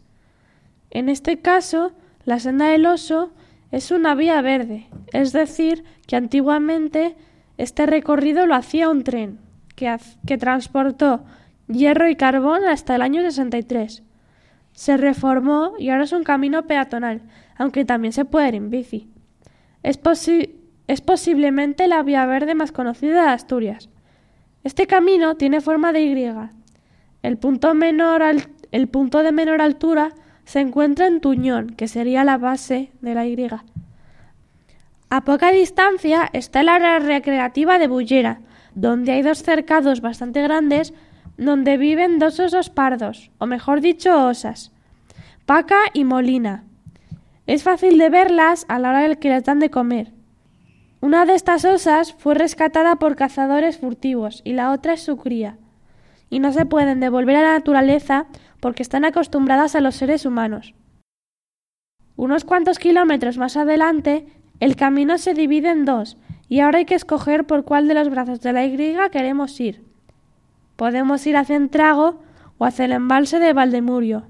En 0.90 1.10
este 1.10 1.40
caso, 1.42 1.92
la 2.28 2.40
senda 2.40 2.68
del 2.68 2.86
oso 2.86 3.32
es 3.72 3.90
una 3.90 4.14
vía 4.14 4.42
verde, 4.42 4.88
es 5.14 5.32
decir, 5.32 5.86
que 6.08 6.18
antiguamente 6.18 7.16
este 7.58 7.86
recorrido 7.86 8.46
lo 8.46 8.54
hacía 8.54 8.90
un 8.90 9.06
tren 9.06 9.40
que, 9.76 10.38
transportó 10.38 11.24
hierro 11.70 12.10
y 12.10 12.18
carbón 12.18 12.66
hasta 12.66 12.96
el 12.96 13.02
año 13.02 13.22
63. 13.22 14.04
Se 14.74 14.98
reformó 14.98 15.76
y 15.80 15.88
ahora 15.88 16.04
es 16.04 16.12
un 16.12 16.26
camino 16.26 16.68
peatonal, 16.68 17.22
aunque 17.56 17.86
también 17.86 18.12
se 18.12 18.26
puede 18.26 18.50
ir 18.50 18.56
en 18.56 18.72
bici. 18.72 19.10
Es, 19.82 19.98
es 20.88 21.00
posiblemente 21.00 21.88
la 21.88 22.04
vía 22.04 22.26
verde 22.26 22.56
más 22.56 22.74
conocida 22.74 23.24
de 23.24 23.30
Asturias. 23.30 23.88
Este 24.66 24.86
camino 24.86 25.38
tiene 25.38 25.62
forma 25.62 25.94
de 25.94 26.02
Y. 26.02 26.30
El 27.24 27.38
punto, 27.38 27.74
menor 27.74 28.22
el 28.74 28.90
punto 28.90 29.24
de 29.24 29.32
menor 29.32 29.62
altura 29.62 30.14
se 30.48 30.62
encuentra 30.62 31.08
en 31.08 31.20
Tuñón, 31.20 31.72
que 31.72 31.90
sería 31.90 32.24
la 32.24 32.38
base 32.38 32.90
de 33.02 33.14
la 33.14 33.28
Y. 33.28 33.50
A 35.10 35.26
poca 35.26 35.52
distancia 35.52 36.30
está 36.32 36.62
el 36.62 36.70
área 36.70 37.00
recreativa 37.00 37.78
de 37.78 37.90
Bullera, 37.90 38.40
donde 38.74 39.12
hay 39.12 39.24
dos 39.24 39.44
cercados 39.44 40.00
bastante 40.00 40.42
grandes 40.42 40.94
donde 41.36 41.76
viven 41.76 42.18
dos 42.18 42.40
osos 42.40 42.70
pardos, 42.70 43.30
o 43.40 43.46
mejor 43.46 43.82
dicho, 43.82 44.26
osas, 44.26 44.72
Paca 45.46 45.80
y 45.94 46.06
Molina. 46.06 46.64
Es 47.46 47.64
fácil 47.64 47.98
de 47.98 48.10
verlas 48.10 48.66
a 48.70 48.80
la 48.80 48.92
hora 48.92 49.02
del 49.02 49.20
que 49.20 49.30
les 49.30 49.44
dan 49.44 49.60
de 49.60 49.70
comer. 49.70 50.14
Una 51.02 51.26
de 51.26 51.36
estas 51.36 51.66
osas 51.66 52.14
fue 52.14 52.36
rescatada 52.36 52.96
por 52.96 53.18
cazadores 53.18 53.80
furtivos 53.80 54.42
y 54.46 54.54
la 54.54 54.72
otra 54.72 54.94
es 54.94 55.02
su 55.02 55.18
cría. 55.18 55.58
Y 56.30 56.40
no 56.40 56.54
se 56.54 56.66
pueden 56.66 57.02
devolver 57.02 57.36
a 57.36 57.42
la 57.42 57.54
naturaleza 57.54 58.28
porque 58.60 58.84
están 58.84 59.06
acostumbradas 59.06 59.76
a 59.76 59.82
los 59.82 59.96
seres 59.96 60.26
humanos. 60.26 60.74
Unos 62.16 62.46
cuantos 62.46 62.80
kilómetros 62.80 63.38
más 63.38 63.58
adelante, 63.58 64.28
el 64.60 64.76
camino 64.76 65.18
se 65.18 65.34
divide 65.34 65.70
en 65.70 65.86
dos 65.86 66.18
y 66.50 66.62
ahora 66.62 66.80
hay 66.80 66.86
que 66.86 66.96
escoger 66.96 67.46
por 67.46 67.64
cuál 67.64 67.88
de 67.88 67.94
los 67.94 68.10
brazos 68.10 68.42
de 68.42 68.54
la 68.54 68.66
Y 68.66 68.76
queremos 69.12 69.60
ir. 69.60 69.84
Podemos 70.76 71.26
ir 71.28 71.38
hacia 71.38 71.56
Entrago 71.56 72.22
o 72.58 72.66
hacia 72.66 72.86
el 72.86 72.94
embalse 72.94 73.40
de 73.40 73.54
Valdemurio. 73.54 74.24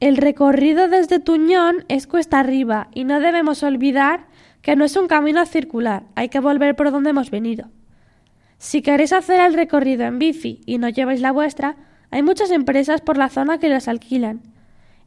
El 0.00 0.16
recorrido 0.16 0.88
desde 0.88 1.20
Tuñón 1.20 1.84
es 1.88 2.06
cuesta 2.06 2.40
arriba 2.40 2.88
y 2.92 3.04
no 3.04 3.20
debemos 3.20 3.62
olvidar 3.62 4.26
que 4.62 4.74
no 4.74 4.84
es 4.84 4.96
un 4.96 5.06
camino 5.06 5.44
circular, 5.46 6.04
hay 6.14 6.28
que 6.28 6.40
volver 6.40 6.74
por 6.74 6.90
donde 6.90 7.10
hemos 7.10 7.30
venido. 7.30 7.68
Si 8.58 8.80
queréis 8.80 9.12
hacer 9.12 9.40
el 9.40 9.54
recorrido 9.54 10.04
en 10.04 10.18
bici 10.18 10.60
y 10.66 10.78
no 10.78 10.88
lleváis 10.88 11.20
la 11.20 11.32
vuestra, 11.32 11.76
hay 12.12 12.22
muchas 12.22 12.50
empresas 12.50 13.00
por 13.00 13.16
la 13.16 13.30
zona 13.30 13.56
que 13.58 13.70
las 13.70 13.88
alquilan. 13.88 14.42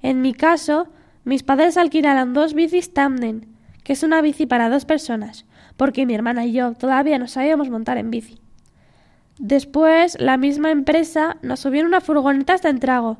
En 0.02 0.22
mi 0.22 0.34
caso, 0.34 0.88
mis 1.24 1.44
padres 1.44 1.78
alquilaron 1.78 2.34
dos 2.34 2.56
bicis 2.56 2.94
Tandem, 2.94 3.42
que 3.84 3.94
es 3.94 4.02
una 4.02 4.22
bici 4.22 4.48
para 4.48 4.70
dos 4.70 4.86
personas, 4.86 5.46
porque 5.78 6.08
mi 6.08 6.16
hermana 6.16 6.48
y 6.48 6.54
yo 6.54 6.74
todavía 6.74 7.20
no 7.20 7.28
sabíamos 7.28 7.70
montar 7.70 8.00
en 8.00 8.10
bici. 8.10 8.40
Después, 9.38 10.20
la 10.20 10.38
misma 10.38 10.72
empresa 10.72 11.38
nos 11.44 11.60
subió 11.60 11.82
en 11.82 11.88
una 11.88 12.02
furgoneta 12.02 12.56
hasta 12.56 12.70
Entrago. 12.70 13.18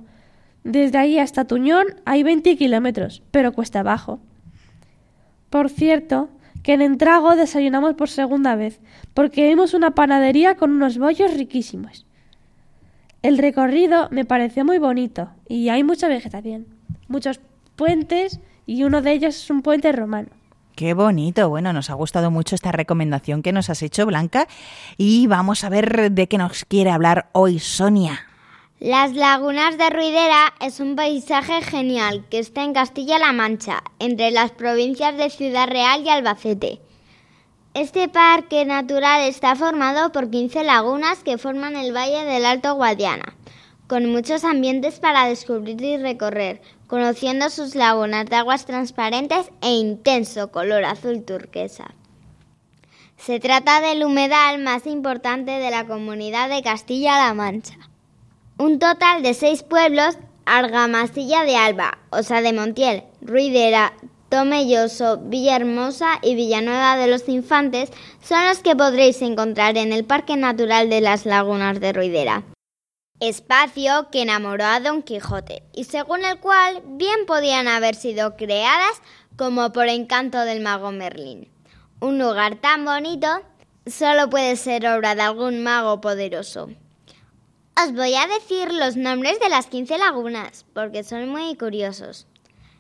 Desde 0.64 0.98
ahí 0.98 1.20
hasta 1.20 1.46
Tuñón 1.46 1.86
hay 2.06 2.24
20 2.24 2.58
kilómetros, 2.58 3.22
pero 3.30 3.54
cuesta 3.54 3.82
abajo. 3.82 4.20
Por 5.52 5.70
cierto, 5.70 6.30
que 6.64 6.74
en 6.74 6.82
Entrago 6.82 7.36
desayunamos 7.36 7.94
por 7.94 8.10
segunda 8.10 8.56
vez, 8.56 8.80
porque 9.14 9.48
vimos 9.48 9.76
una 9.76 9.92
panadería 9.92 10.56
con 10.56 10.72
unos 10.72 10.98
bollos 10.98 11.36
riquísimos. 11.36 12.05
El 13.26 13.40
recorrido 13.40 14.08
me 14.12 14.24
pareció 14.24 14.64
muy 14.66 14.78
bonito 14.78 15.32
y 15.50 15.70
hay 15.70 15.84
mucha 15.84 16.08
vegetación, 16.08 16.68
muchos 17.08 17.40
puentes 17.76 18.40
y 18.68 18.84
uno 18.84 19.02
de 19.02 19.14
ellos 19.14 19.36
es 19.36 19.50
un 19.50 19.64
puente 19.64 19.92
romano. 19.92 20.28
Qué 20.76 20.94
bonito. 20.94 21.50
Bueno, 21.50 21.74
nos 21.74 21.90
ha 21.90 21.96
gustado 21.96 22.30
mucho 22.30 22.54
esta 22.54 22.72
recomendación 22.72 23.42
que 23.42 23.52
nos 23.52 23.72
has 23.72 23.82
hecho, 23.82 24.06
Blanca. 24.06 24.48
Y 24.96 25.26
vamos 25.26 25.64
a 25.64 25.70
ver 25.70 26.12
de 26.12 26.28
qué 26.28 26.38
nos 26.38 26.66
quiere 26.66 26.92
hablar 26.92 27.30
hoy 27.32 27.58
Sonia. 27.58 28.28
Las 28.80 29.16
lagunas 29.16 29.80
de 29.80 29.90
Ruidera 29.90 30.54
es 30.62 30.80
un 30.80 30.96
paisaje 30.96 31.64
genial 31.64 32.26
que 32.30 32.38
está 32.38 32.64
en 32.64 32.74
Castilla-La 32.74 33.34
Mancha, 33.34 33.82
entre 33.98 34.30
las 34.30 34.52
provincias 34.52 35.18
de 35.18 35.32
Ciudad 35.32 35.68
Real 35.68 36.04
y 36.06 36.10
Albacete. 36.10 36.85
Este 37.76 38.08
parque 38.08 38.64
natural 38.64 39.24
está 39.24 39.54
formado 39.54 40.14
por 40.14 40.30
15 40.30 40.64
lagunas 40.64 41.26
que 41.26 41.38
forman 41.38 41.76
el 41.76 41.94
Valle 41.94 42.24
del 42.24 42.46
Alto 42.46 42.74
Guadiana, 42.76 43.36
con 43.88 44.06
muchos 44.06 44.46
ambientes 44.46 45.02
para 45.02 45.28
descubrir 45.28 45.82
y 45.82 45.98
recorrer, 45.98 46.62
conociendo 46.88 47.50
sus 47.50 47.76
lagunas 47.76 48.28
de 48.28 48.38
aguas 48.38 48.66
transparentes 48.66 49.52
e 49.62 49.74
intenso 49.74 50.54
color 50.54 50.86
azul 50.86 51.26
turquesa. 51.26 51.94
Se 53.18 53.42
trata 53.42 53.82
del 53.82 54.06
humedal 54.06 54.64
más 54.64 54.88
importante 54.88 55.52
de 55.52 55.70
la 55.70 55.86
comunidad 55.86 56.48
de 56.48 56.64
Castilla-La 56.64 57.34
Mancha. 57.34 57.76
Un 58.58 58.80
total 58.80 59.22
de 59.22 59.34
seis 59.34 59.64
pueblos, 59.64 60.18
Argamasilla 60.46 61.44
de 61.44 61.58
Alba, 61.58 61.98
Osa 62.10 62.40
de 62.40 62.54
Montiel, 62.54 63.04
Ruidera, 63.20 63.92
Tomelloso, 64.36 65.18
Villahermosa 65.18 66.20
y 66.22 66.36
Villanueva 66.36 66.98
de 66.98 67.08
los 67.08 67.30
Infantes 67.30 67.90
son 68.22 68.46
los 68.46 68.58
que 68.60 68.76
podréis 68.76 69.22
encontrar 69.22 69.78
en 69.78 69.94
el 69.94 70.04
Parque 70.04 70.36
Natural 70.36 70.90
de 70.90 71.00
las 71.00 71.26
Lagunas 71.26 71.80
de 71.80 71.94
Ruidera 71.94 72.44
espacio 73.22 74.10
que 74.12 74.24
enamoró 74.24 74.66
a 74.66 74.82
Don 74.82 75.04
Quijote 75.04 75.64
y 75.74 75.86
según 75.86 76.26
el 76.26 76.38
cual 76.42 76.84
bien 76.86 77.26
podían 77.26 77.70
haber 77.70 77.96
sido 77.96 78.36
creadas 78.36 79.02
como 79.38 79.72
por 79.72 79.88
encanto 79.88 80.40
del 80.42 80.60
mago 80.60 80.92
Merlín. 80.92 81.50
Un 82.02 82.20
lugar 82.20 82.58
tan 82.58 82.84
bonito 82.84 83.28
solo 83.88 84.30
puede 84.30 84.58
ser 84.58 84.86
obra 84.86 85.16
de 85.16 85.22
algún 85.22 85.64
mago 85.64 86.02
poderoso. 86.02 86.70
Os 87.82 87.94
voy 87.94 88.16
a 88.16 88.28
decir 88.28 88.74
los 88.74 88.98
nombres 88.98 89.40
de 89.40 89.48
las 89.48 89.68
15 89.68 89.98
lagunas 89.98 90.66
porque 90.74 91.06
son 91.06 91.30
muy 91.30 91.56
curiosos. 91.56 92.28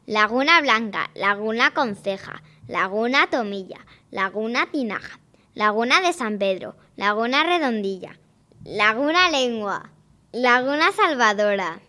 Laguna 0.07 0.61
Blanca, 0.61 1.09
Laguna 1.15 1.71
Conceja, 1.71 2.43
Laguna 2.67 3.27
Tomilla, 3.27 3.79
Laguna 4.11 4.67
Tinaja, 4.71 5.19
Laguna 5.55 5.99
de 5.99 6.13
San 6.13 6.37
Pedro, 6.37 6.75
Laguna 6.95 7.43
Redondilla, 7.43 8.15
Laguna 8.63 9.31
Lengua, 9.31 9.89
Laguna 10.31 10.91
Salvadora, 10.91 11.79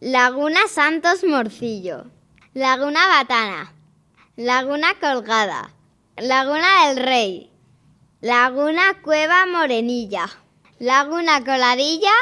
Laguna 0.00 0.68
Santos 0.68 1.24
Morcillo, 1.24 2.10
Laguna 2.52 3.06
Batana, 3.08 3.72
Laguna 4.36 4.94
Colgada, 5.00 5.70
Laguna 6.18 6.88
del 6.88 6.96
Rey, 7.02 7.50
Laguna 8.20 9.00
Cueva 9.02 9.46
Morenilla, 9.46 10.28
Laguna 10.78 11.42
Coladilla 11.42 12.12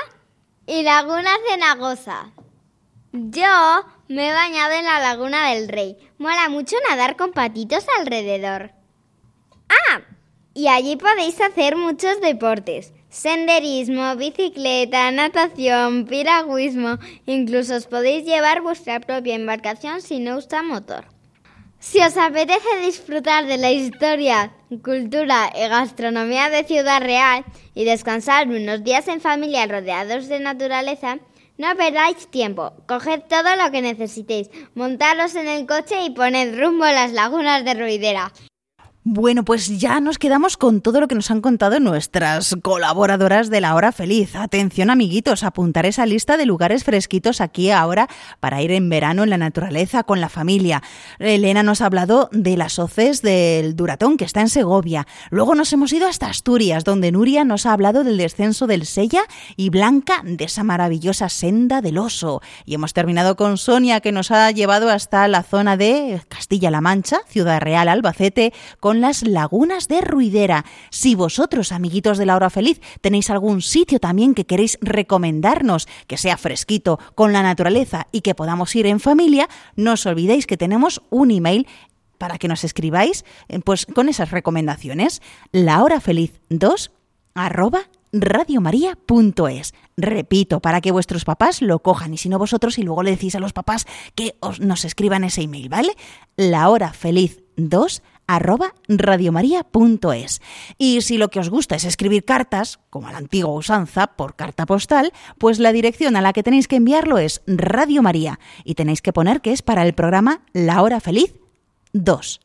y 0.67 0.85
Laguna 0.85 1.31
Cenagosa. 1.49 2.31
Yo 3.13 3.85
me 4.11 4.29
he 4.29 4.33
bañado 4.33 4.73
en 4.73 4.85
la 4.85 4.99
Laguna 4.99 5.51
del 5.51 5.69
Rey. 5.69 5.97
Mola 6.19 6.49
mucho 6.49 6.75
nadar 6.89 7.17
con 7.17 7.31
patitos 7.31 7.87
alrededor. 8.01 8.73
Ah, 9.69 10.01
y 10.53 10.67
allí 10.67 10.97
podéis 10.97 11.41
hacer 11.41 11.77
muchos 11.77 12.21
deportes. 12.21 12.93
Senderismo, 13.09 14.17
bicicleta, 14.17 15.13
natación, 15.13 16.07
piragüismo. 16.07 16.99
Incluso 17.27 17.77
os 17.77 17.87
podéis 17.87 18.25
llevar 18.25 18.63
vuestra 18.63 18.99
propia 18.99 19.37
embarcación 19.37 20.03
si 20.03 20.19
no 20.19 20.39
usa 20.39 20.65
motor. 20.65 21.05
Si 21.79 22.01
os 22.01 22.17
apetece 22.17 22.81
disfrutar 22.85 23.47
de 23.47 23.59
la 23.59 23.71
historia, 23.71 24.53
cultura 24.83 25.53
y 25.55 25.69
gastronomía 25.69 26.51
de 26.51 26.65
Ciudad 26.65 27.01
Real 27.01 27.45
y 27.77 27.85
descansar 27.85 28.49
unos 28.49 28.83
días 28.83 29.07
en 29.07 29.21
familia 29.21 29.67
rodeados 29.67 30.27
de 30.27 30.41
naturaleza, 30.41 31.21
no 31.61 31.77
perdáis 31.77 32.27
tiempo. 32.29 32.73
Coged 32.87 33.25
todo 33.29 33.55
lo 33.55 33.71
que 33.71 33.83
necesitéis, 33.83 34.49
montaros 34.75 35.35
en 35.35 35.47
el 35.47 35.67
coche 35.67 36.03
y 36.03 36.11
poned 36.11 36.59
rumbo 36.59 36.85
a 36.85 36.93
las 36.93 37.13
lagunas 37.13 37.67
de 37.67 37.75
Ruidera. 37.75 38.33
Bueno, 39.03 39.47
pues 39.47 39.81
ya 39.81 39.99
nos 39.99 40.19
quedamos 40.19 40.59
con 40.59 40.83
todo 40.83 41.01
lo 41.01 41.09
que 41.09 41.15
nos 41.15 41.31
han 41.31 41.41
contado 41.41 41.81
nuestras 41.81 42.55
colaboradoras 42.61 43.49
de 43.49 43.63
la 43.63 43.75
hora 43.75 43.93
feliz. 43.93 44.37
Atención 44.37 44.91
amiguitos, 44.91 45.43
apuntar 45.43 45.87
esa 45.87 46.05
lista 46.05 46.37
de 46.37 46.45
lugares 46.45 46.85
fresquitos 46.85 47.41
aquí 47.41 47.71
ahora 47.71 48.09
para 48.41 48.61
ir 48.61 48.73
en 48.73 48.91
verano 48.91 49.23
en 49.23 49.31
la 49.31 49.39
naturaleza 49.39 50.03
con 50.03 50.21
la 50.21 50.29
familia. 50.29 50.83
Elena 51.19 51.63
nos 51.63 51.81
ha 51.81 51.87
hablado 51.87 52.29
de 52.31 52.59
las 52.59 52.79
hoces 52.79 53.23
del 53.23 53.75
Duratón 53.75 54.19
que 54.19 54.27
está 54.27 54.43
en 54.43 54.51
Segovia. 54.51 55.07
Luego 55.31 55.55
nos 55.55 55.73
hemos 55.73 55.95
ido 55.95 56.07
hasta 56.07 56.27
Asturias, 56.27 56.85
donde 56.85 57.11
Nuria 57.11 57.43
nos 57.45 57.65
ha 57.65 57.73
hablado 57.73 58.05
del 58.05 58.19
descenso 58.19 58.67
del 58.67 58.85
Sella 58.85 59.23
y 59.57 59.71
Blanca 59.71 60.21
de 60.25 60.45
esa 60.45 60.63
maravillosa 60.63 61.31
senda 61.31 61.81
del 61.81 61.97
oso. 61.97 62.43
Y 62.67 62.75
hemos 62.75 62.93
terminado 62.93 63.35
con 63.35 63.57
Sonia 63.57 64.01
que 64.03 64.13
nos 64.13 64.31
ha 64.31 64.51
llevado 64.51 64.91
hasta 64.91 65.27
la 65.27 65.43
zona 65.43 65.79
de 65.79 66.21
Castilla-La 66.29 66.83
Mancha, 66.83 67.21
Ciudad 67.27 67.63
Real, 67.63 67.89
Albacete, 67.89 68.53
con 68.79 68.90
las 68.95 69.23
lagunas 69.23 69.89
de 69.89 70.01
Ruidera. 70.01 70.65
Si 70.91 71.15
vosotros, 71.15 71.73
amiguitos 71.73 72.19
de 72.19 72.27
la 72.27 72.37
hora 72.37 72.51
feliz, 72.51 72.81
tenéis 73.01 73.31
algún 73.31 73.63
sitio 73.63 74.01
también 74.01 74.35
que 74.35 74.47
queréis 74.47 74.79
recomendarnos, 74.81 75.87
que 76.07 76.17
sea 76.17 76.37
fresquito, 76.37 76.99
con 77.15 77.33
la 77.33 77.43
naturaleza 77.43 78.07
y 78.11 78.23
que 78.23 78.35
podamos 78.35 78.75
ir 78.75 78.87
en 78.87 79.01
familia, 79.01 79.49
no 79.77 79.93
os 79.93 80.07
olvidéis 80.07 80.47
que 80.47 80.57
tenemos 80.57 81.03
un 81.11 81.31
email 81.31 81.67
para 82.19 82.39
que 82.39 82.49
nos 82.49 82.65
escribáis 82.65 83.25
eh, 83.49 83.61
pues 83.61 83.87
con 83.87 84.09
esas 84.09 84.31
recomendaciones. 84.31 85.23
La 85.53 85.83
hora 85.83 86.01
feliz 86.01 86.41
2 86.51 86.91
arroba 87.35 87.89
radiomaria.es. 88.13 89.75
Repito, 89.97 90.61
para 90.61 90.81
que 90.81 90.93
vuestros 90.93 91.25
papás 91.25 91.63
lo 91.63 91.81
cojan 91.81 92.15
y 92.15 92.19
si 92.19 92.29
no 92.29 92.39
vosotros 92.39 92.79
y 92.79 92.83
luego 92.83 93.03
le 93.03 93.13
decís 93.13 93.35
a 93.35 93.41
los 93.41 93.53
papás 93.53 93.87
que 94.15 94.37
os, 94.41 94.61
nos 94.61 94.85
escriban 94.85 95.25
ese 95.25 95.43
email, 95.43 95.69
¿vale? 95.69 95.97
La 96.37 96.69
hora 96.69 96.93
feliz 96.93 97.43
2 97.57 98.03
arroba 98.35 98.75
radiomaria.es. 98.89 100.41
Y 100.79 101.01
si 101.01 101.19
lo 101.19 101.29
que 101.29 101.41
os 101.41 101.51
gusta 101.51 101.75
es 101.75 101.85
escribir 101.85 102.25
cartas, 102.25 102.79
como 102.91 103.09
a 103.09 103.13
la 103.13 103.19
antigua 103.19 103.53
usanza, 103.53 104.09
por 104.09 104.37
carta 104.37 104.67
postal, 104.67 105.13
pues 105.39 105.59
la 105.59 105.73
dirección 105.73 106.17
a 106.17 106.21
la 106.21 106.33
que 106.33 106.43
tenéis 106.43 106.69
que 106.69 106.77
enviarlo 106.77 107.19
es 107.19 107.43
Radio 107.47 108.03
María 108.03 108.39
y 108.65 108.75
tenéis 108.75 109.03
que 109.03 109.13
poner 109.13 109.41
que 109.41 109.53
es 109.53 109.63
para 109.63 109.85
el 109.85 109.95
programa 109.95 110.43
La 110.53 110.83
Hora 110.83 111.01
Feliz 111.01 111.35
2. 111.93 112.41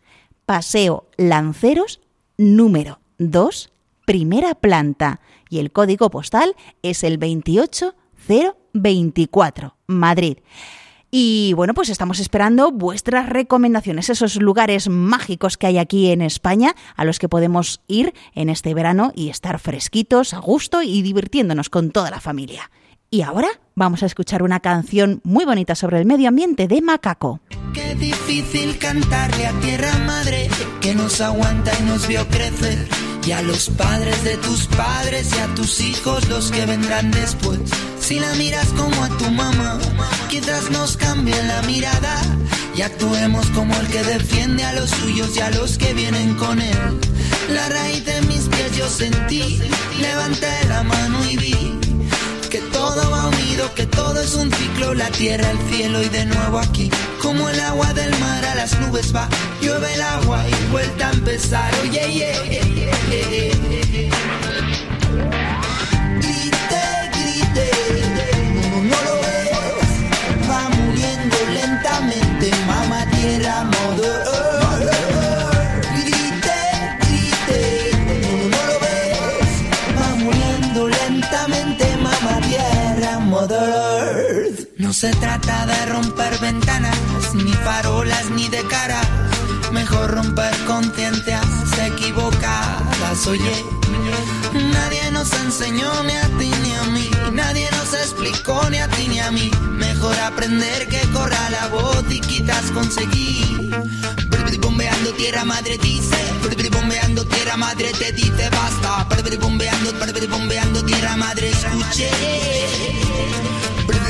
Paseo 0.45 1.09
Lanceros 1.17 2.01
número 2.37 2.99
2, 3.19 3.71
primera 4.05 4.55
planta. 4.55 5.21
Y 5.49 5.59
el 5.59 5.71
código 5.71 6.09
postal 6.09 6.55
es 6.81 7.03
el 7.03 7.19
28024, 7.19 9.75
Madrid. 9.87 10.39
Y 11.17 11.53
bueno, 11.53 11.73
pues 11.73 11.87
estamos 11.87 12.19
esperando 12.19 12.71
vuestras 12.71 13.29
recomendaciones, 13.29 14.09
esos 14.09 14.35
lugares 14.35 14.89
mágicos 14.89 15.55
que 15.55 15.65
hay 15.65 15.77
aquí 15.77 16.11
en 16.11 16.21
España 16.21 16.75
a 16.97 17.05
los 17.05 17.19
que 17.19 17.29
podemos 17.29 17.79
ir 17.87 18.13
en 18.33 18.49
este 18.49 18.73
verano 18.73 19.13
y 19.15 19.29
estar 19.29 19.57
fresquitos, 19.59 20.33
a 20.33 20.39
gusto 20.39 20.81
y 20.81 21.01
divirtiéndonos 21.03 21.69
con 21.69 21.91
toda 21.91 22.11
la 22.11 22.19
familia. 22.19 22.69
Y 23.09 23.21
ahora 23.21 23.47
vamos 23.75 24.03
a 24.03 24.07
escuchar 24.07 24.43
una 24.43 24.59
canción 24.59 25.21
muy 25.23 25.45
bonita 25.45 25.73
sobre 25.73 25.99
el 25.99 26.05
medio 26.05 26.27
ambiente 26.27 26.67
de 26.67 26.81
Macaco. 26.81 27.39
Qué 27.73 27.95
difícil 27.95 28.77
cantarle 28.77 29.47
a 29.47 29.57
tierra 29.61 29.97
madre 29.99 30.49
que 30.81 30.95
nos 30.95 31.21
aguanta 31.21 31.71
y 31.79 31.83
nos 31.83 32.09
vio 32.09 32.27
crecer. 32.27 32.89
Y 33.25 33.31
a 33.31 33.41
los 33.41 33.69
padres 33.69 34.21
de 34.25 34.35
tus 34.35 34.67
padres 34.67 35.33
y 35.33 35.39
a 35.39 35.55
tus 35.55 35.79
hijos 35.79 36.27
los 36.27 36.51
que 36.51 36.65
vendrán 36.65 37.09
después. 37.11 37.61
Si 38.05 38.19
la 38.19 38.35
miras 38.35 38.67
como 38.77 39.03
a 39.03 39.09
tu 39.17 39.31
mamá, 39.31 39.79
quizás 40.29 40.69
nos 40.69 40.95
cambie 40.95 41.41
la 41.41 41.63
mirada 41.63 42.21
y 42.75 42.83
actuemos 42.83 43.47
como 43.47 43.75
el 43.79 43.87
que 43.87 44.03
defiende 44.03 44.63
a 44.63 44.73
los 44.73 44.91
suyos 44.91 45.35
y 45.35 45.39
a 45.39 45.49
los 45.49 45.79
que 45.79 45.91
vienen 45.95 46.35
con 46.35 46.61
él. 46.61 46.77
La 47.49 47.67
raíz 47.67 48.05
de 48.05 48.21
mis 48.21 48.41
pies 48.41 48.77
yo 48.77 48.87
sentí, 48.87 49.59
levanté 49.99 50.67
la 50.67 50.83
mano 50.83 51.17
y 51.31 51.37
vi 51.37 51.79
que 52.51 52.59
todo 52.71 53.09
va 53.09 53.25
unido, 53.25 53.73
que 53.73 53.87
todo 53.87 54.21
es 54.21 54.35
un 54.35 54.51
ciclo, 54.51 54.93
la 54.93 55.09
tierra, 55.09 55.49
el 55.49 55.57
cielo 55.73 56.03
y 56.03 56.09
de 56.09 56.27
nuevo 56.27 56.59
aquí. 56.59 56.91
Como 57.23 57.49
el 57.49 57.59
agua 57.59 57.91
del 57.95 58.11
mar 58.19 58.45
a 58.45 58.53
las 58.53 58.79
nubes 58.81 59.15
va, 59.15 59.27
llueve 59.61 59.91
el 59.95 60.01
agua 60.03 60.45
y 60.47 60.71
vuelta 60.71 61.07
a 61.07 61.11
empezar. 61.11 61.73
Oye, 61.81 62.13
yeah, 62.13 62.43
yeah, 62.43 62.61
yeah, 63.09 64.34
se 85.05 85.11
trata 85.19 85.67
de 85.67 85.85
romper 85.85 86.35
ventanas, 86.39 86.97
ni 87.35 87.53
farolas, 87.53 88.31
ni 88.31 88.47
de 88.47 88.63
cara. 88.65 88.99
Mejor 89.71 90.09
romper 90.09 90.55
conciencias 90.65 91.45
equivocadas, 91.77 93.27
oye. 93.27 93.55
Nadie 94.73 95.11
nos 95.11 95.31
enseñó 95.33 95.91
ni 96.03 96.13
a 96.13 96.27
ti 96.39 96.49
ni 96.63 96.71
a 96.73 96.83
mí, 96.85 97.11
nadie 97.33 97.69
nos 97.77 97.93
explicó 97.93 98.67
ni 98.71 98.79
a 98.79 98.87
ti 98.87 99.07
ni 99.07 99.19
a 99.19 99.29
mí. 99.29 99.51
Mejor 99.73 100.15
aprender 100.21 100.87
que 100.87 101.01
corra 101.13 101.51
la 101.51 101.67
voz 101.67 102.05
y 102.09 102.19
quizás 102.19 102.71
conseguir. 102.71 103.75
Bombeando 104.75 105.13
tierra 105.13 105.45
madre 105.45 105.77
dice, 105.77 106.17
bombeando 106.69 107.25
tierra 107.27 107.55
madre 107.55 107.93
te 107.97 108.11
dice 108.11 108.49
basta. 108.49 109.07
Bombeando, 109.39 109.93
bombeando 110.27 110.83
tierra 110.83 111.15
madre 111.15 111.49
escuche. 111.49 112.09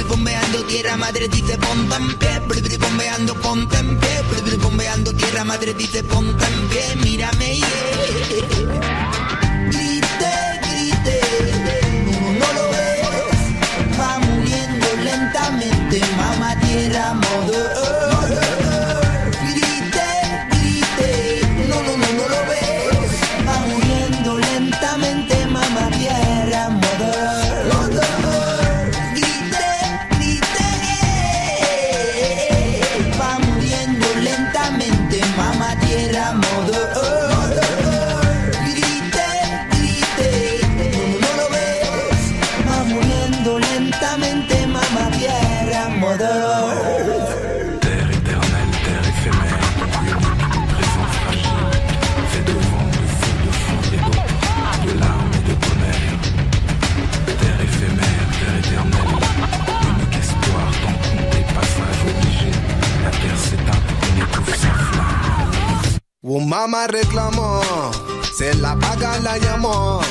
Bombeando 0.10 0.64
tierra 0.64 0.98
madre 0.98 1.28
dice 1.28 1.60
ponte 1.60 1.96
en 1.96 2.16
pie, 2.18 2.42
bombeando 2.80 3.36
ponte 3.42 3.78
en 3.78 4.00
pie, 4.00 4.58
bombeando 4.58 5.14
tierra 5.14 5.44
madre 5.44 5.76
dice 5.76 6.04
ponte 6.04 6.44
en 6.44 6.70
pie, 6.70 6.96
mírame 6.96 7.58
yeah. 7.58 7.68
Grite, 9.70 10.34
grite, 10.64 11.22
no, 12.10 12.32
no 12.40 12.54
lo 12.54 12.72
ves, 12.72 14.00
va 14.00 14.18
muriendo 14.18 14.88
lentamente, 15.04 16.02
mamá 16.18 16.60
tierra 16.60 17.14
modo. 17.14 18.15
Mamá 66.66 66.88
reclamó, 66.88 67.62
se 68.36 68.52
la 68.56 68.76
paga 68.76 69.20
la 69.20 69.38
llamó. 69.38 70.02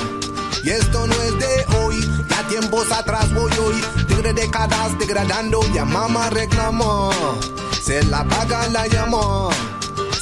Y 0.62 0.70
esto 0.70 1.04
no 1.04 1.14
es 1.14 1.36
de 1.36 1.66
hoy, 1.78 2.00
tiempos 2.48 2.92
atrás 2.92 3.34
voy 3.34 3.50
hoy. 3.58 3.82
Tigre 4.06 4.32
décadas 4.32 4.96
degradando, 4.96 5.58
ya 5.74 5.84
mamá 5.84 6.30
reclamó. 6.30 7.10
Se 7.82 8.04
la 8.04 8.22
paga 8.22 8.68
la 8.68 8.86
llamó. 8.86 9.50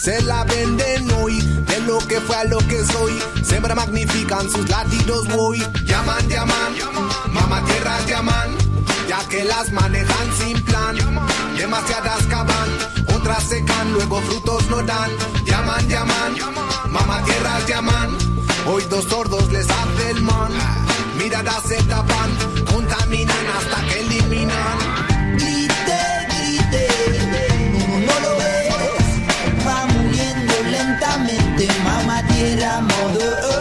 Se 0.00 0.22
la 0.22 0.44
venden 0.44 1.10
hoy, 1.20 1.38
de 1.38 1.80
lo 1.80 1.98
que 1.98 2.18
fue 2.22 2.36
a 2.36 2.44
lo 2.44 2.60
que 2.60 2.82
soy. 2.82 3.12
Siempre 3.44 3.74
magnifican 3.74 4.50
sus 4.50 4.66
latidos 4.70 5.28
voy. 5.28 5.58
Llaman, 5.84 6.26
llaman, 6.30 6.72
mamá 7.30 7.62
tierra 7.66 7.98
llaman. 8.08 8.56
Ya 9.06 9.18
que 9.28 9.44
las 9.44 9.70
manejan 9.70 10.32
sin 10.38 10.62
plan. 10.62 10.96
Demasiadas 11.58 12.22
cavan, 12.30 12.70
otras 13.22 13.44
secan, 13.44 13.92
luego 13.92 14.20
frutos 14.22 14.68
no 14.68 14.82
dan. 14.82 15.10
Llaman, 15.44 15.88
llaman, 15.88 16.32
mamá 16.90 17.22
tierra 17.24 17.60
llaman. 17.68 18.18
Hoy 18.66 18.82
dos 18.90 19.04
sordos 19.04 19.50
les 19.52 19.66
hace 19.70 20.10
el 20.10 20.22
man. 20.22 20.50
Miradas 21.18 21.62
se 21.68 21.80
tapan, 21.84 22.30
contaminan 22.72 23.46
hasta 23.56 23.86
que 23.86 24.00
eliminan. 24.00 24.78
Grite, 25.36 26.00
grite, 26.30 26.88
no, 27.72 27.98
no 28.06 28.20
lo 28.24 28.36
ves. 28.38 29.66
Va 29.66 29.86
muriendo 29.86 30.54
lentamente, 30.70 31.68
mamá 31.84 32.22
tierra, 32.26 32.80
mother. 32.80 33.51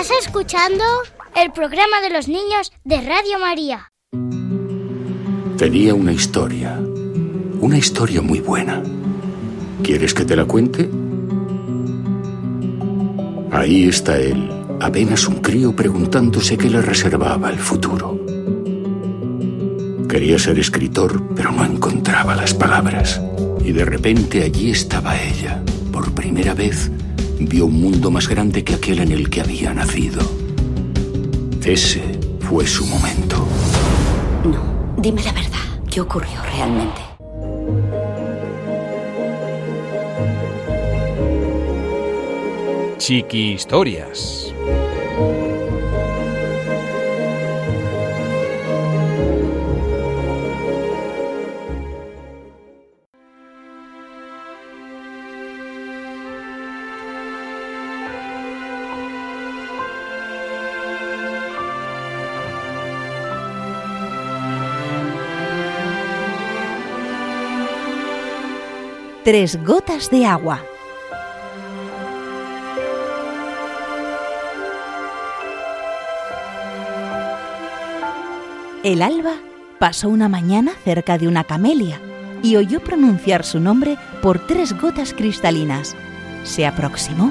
Estás 0.00 0.16
escuchando 0.24 0.82
el 1.36 1.52
programa 1.52 2.00
de 2.00 2.08
los 2.08 2.26
niños 2.26 2.72
de 2.84 3.02
Radio 3.02 3.38
María. 3.38 3.92
Tenía 5.58 5.94
una 5.94 6.10
historia. 6.10 6.80
Una 7.60 7.76
historia 7.76 8.22
muy 8.22 8.40
buena. 8.40 8.82
¿Quieres 9.82 10.14
que 10.14 10.24
te 10.24 10.36
la 10.36 10.46
cuente? 10.46 10.88
Ahí 13.52 13.90
está 13.90 14.16
él, 14.16 14.48
apenas 14.80 15.28
un 15.28 15.42
crío 15.42 15.76
preguntándose 15.76 16.56
qué 16.56 16.70
le 16.70 16.80
reservaba 16.80 17.50
el 17.50 17.58
futuro. 17.58 18.24
Quería 20.08 20.38
ser 20.38 20.58
escritor, 20.58 21.22
pero 21.36 21.52
no 21.52 21.62
encontraba 21.62 22.34
las 22.34 22.54
palabras. 22.54 23.20
Y 23.62 23.72
de 23.72 23.84
repente 23.84 24.44
allí 24.44 24.70
estaba 24.70 25.20
ella. 25.20 25.62
Por 25.92 26.14
primera 26.14 26.54
vez 26.54 26.90
vio 27.40 27.66
un 27.66 27.80
mundo 27.80 28.10
más 28.10 28.28
grande 28.28 28.64
que 28.64 28.74
aquel 28.74 29.00
en 29.00 29.12
el 29.12 29.30
que 29.30 29.40
había 29.40 29.72
nacido. 29.72 30.20
Ese 31.64 32.02
fue 32.40 32.66
su 32.66 32.86
momento. 32.86 33.46
Dime 34.98 35.22
la 35.22 35.32
verdad. 35.32 35.58
¿Qué 35.90 36.00
ocurrió 36.00 36.42
realmente? 36.42 37.00
Chiqui 42.98 43.52
Historias. 43.52 44.49
Tres 69.22 69.62
gotas 69.66 70.08
de 70.08 70.24
agua. 70.24 70.62
El 78.82 79.02
alba 79.02 79.34
pasó 79.78 80.08
una 80.08 80.30
mañana 80.30 80.72
cerca 80.84 81.18
de 81.18 81.28
una 81.28 81.44
camelia 81.44 82.00
y 82.42 82.56
oyó 82.56 82.80
pronunciar 82.80 83.44
su 83.44 83.60
nombre 83.60 83.98
por 84.22 84.46
tres 84.46 84.72
gotas 84.80 85.12
cristalinas. 85.12 85.94
Se 86.44 86.66
aproximó. 86.66 87.30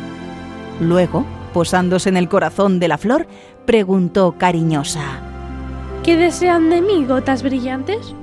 Luego, 0.80 1.26
posándose 1.54 2.10
en 2.10 2.18
el 2.18 2.30
corazón 2.30 2.80
de 2.80 2.88
la 2.88 3.00
flor, 3.00 3.26
preguntó 3.66 4.36
cariñosa. 4.38 5.22
¿Qué 6.04 6.18
desean 6.18 6.70
de 6.70 6.84
mí, 6.84 7.06
gotas 7.06 7.42
brillantes? 7.42 8.14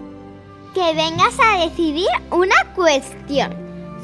Que 0.76 0.92
vengas 0.92 1.34
a 1.40 1.64
decidir 1.64 2.06
una 2.30 2.54
cuestión. 2.74 3.50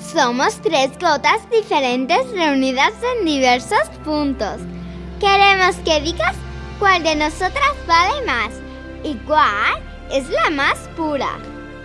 Somos 0.01 0.59
tres 0.63 0.91
gotas 0.99 1.43
diferentes 1.51 2.31
reunidas 2.31 2.95
en 3.03 3.27
diversos 3.27 3.91
puntos. 4.03 4.57
Queremos 5.21 5.77
que 5.85 6.01
digas 6.01 6.35
cuál 6.79 7.03
de 7.03 7.15
nosotras 7.15 7.75
vale 7.87 8.25
más 8.25 8.53
y 9.05 9.17
cuál 9.27 9.83
es 10.11 10.31
la 10.31 10.49
más 10.49 10.79
pura. 10.97 11.39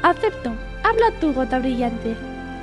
Acepto. 0.04 0.54
Habla 0.86 1.12
tú, 1.20 1.34
gota 1.34 1.60
brillante. 1.60 2.16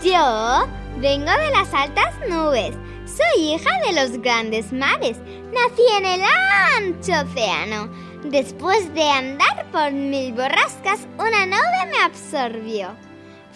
Yo 0.02 0.66
vengo 1.02 1.30
de 1.30 1.50
las 1.50 1.74
altas 1.74 2.14
nubes. 2.26 2.74
Soy 3.04 3.50
hija 3.50 3.70
de 3.86 4.00
los 4.00 4.18
grandes 4.22 4.72
mares. 4.72 5.18
Nací 5.52 5.82
en 5.98 6.06
el 6.06 6.22
ancho 6.22 7.12
océano. 7.28 7.90
Después 8.24 8.92
de 8.94 9.02
andar 9.02 9.70
por 9.70 9.92
mil 9.92 10.32
borrascas, 10.32 11.00
una 11.18 11.44
nube 11.44 11.90
me 11.90 11.98
absorbió. 11.98 12.88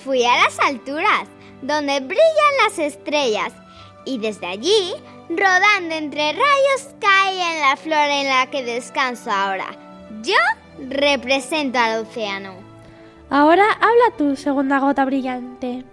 Fui 0.04 0.22
a 0.24 0.44
las 0.44 0.58
alturas, 0.60 1.26
donde 1.62 2.00
brillan 2.00 2.56
las 2.64 2.78
estrellas, 2.78 3.54
y 4.04 4.18
desde 4.18 4.46
allí, 4.46 4.92
rodando 5.30 5.94
entre 5.94 6.32
rayos, 6.32 6.94
caí 7.00 7.40
en 7.40 7.60
la 7.62 7.76
flor 7.76 8.10
en 8.10 8.28
la 8.28 8.46
que 8.50 8.62
descanso 8.62 9.30
ahora. 9.30 9.74
Yo 10.22 10.36
represento 10.86 11.78
al 11.78 12.02
océano. 12.02 12.52
Ahora 13.30 13.72
habla 13.72 14.16
tú, 14.18 14.36
segunda 14.36 14.80
gota 14.80 15.06
brillante. 15.06 15.84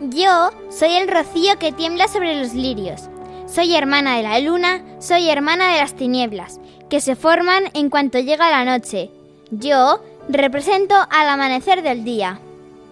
Yo 0.00 0.50
soy 0.70 0.94
el 0.94 1.08
rocío 1.08 1.56
que 1.60 1.70
tiembla 1.70 2.08
sobre 2.08 2.34
los 2.34 2.52
lirios. 2.52 3.08
Soy 3.46 3.74
hermana 3.74 4.16
de 4.16 4.24
la 4.24 4.40
luna, 4.40 4.82
soy 5.00 5.30
hermana 5.30 5.72
de 5.72 5.80
las 5.80 5.94
tinieblas, 5.94 6.60
que 6.88 7.00
se 7.00 7.16
forman 7.16 7.64
en 7.74 7.90
cuanto 7.90 8.18
llega 8.18 8.50
la 8.50 8.64
noche. 8.64 9.10
Yo 9.50 10.02
represento 10.28 10.94
al 11.10 11.28
amanecer 11.28 11.82
del 11.82 12.04
día. 12.04 12.40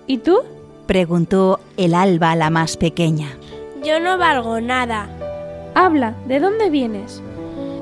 ¿Y 0.07 0.19
tú? 0.19 0.41
Preguntó 0.87 1.61
el 1.77 1.95
alba 1.95 2.33
a 2.33 2.37
la 2.37 2.51
más 2.51 2.77
pequeña. 2.77 3.29
Yo 3.83 4.01
no 4.01 4.19
valgo 4.19 4.61
nada. 4.61 5.09
Habla, 5.75 6.15
¿de 6.27 6.41
dónde 6.41 6.71
vienes? 6.71 7.23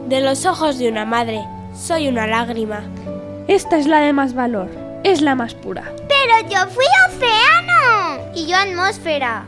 De 0.09 0.21
los 0.21 0.47
ojos 0.47 0.79
de 0.79 0.89
una 0.89 1.05
madre. 1.05 1.45
Soy 1.75 2.09
una 2.09 2.27
lágrima. 2.27 2.83
Esta 3.47 3.79
es 3.79 3.87
la 3.87 4.01
de 4.01 4.13
más 4.13 4.35
valor. 4.35 4.69
Es 5.05 5.21
la 5.21 5.35
más 5.35 5.55
pura. 5.55 5.93
Pero 6.09 6.49
yo 6.51 6.67
fui 6.71 6.85
océano. 7.09 8.33
Y 8.35 8.47
yo 8.47 8.57
atmósfera. 8.57 9.45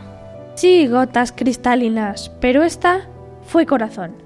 Sí, 0.55 0.87
gotas 0.87 1.33
cristalinas, 1.33 2.31
pero 2.41 2.63
esta 2.63 3.07
fue 3.47 3.67
corazón. 3.67 4.26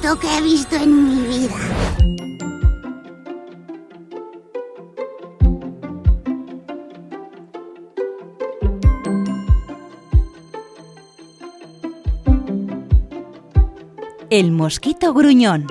Que 0.00 0.38
he 0.38 0.40
visto 0.40 0.76
en 0.76 1.08
mi 1.08 1.26
vida. 1.26 1.56
El 14.30 14.52
mosquito 14.52 15.12
gruñón. 15.12 15.66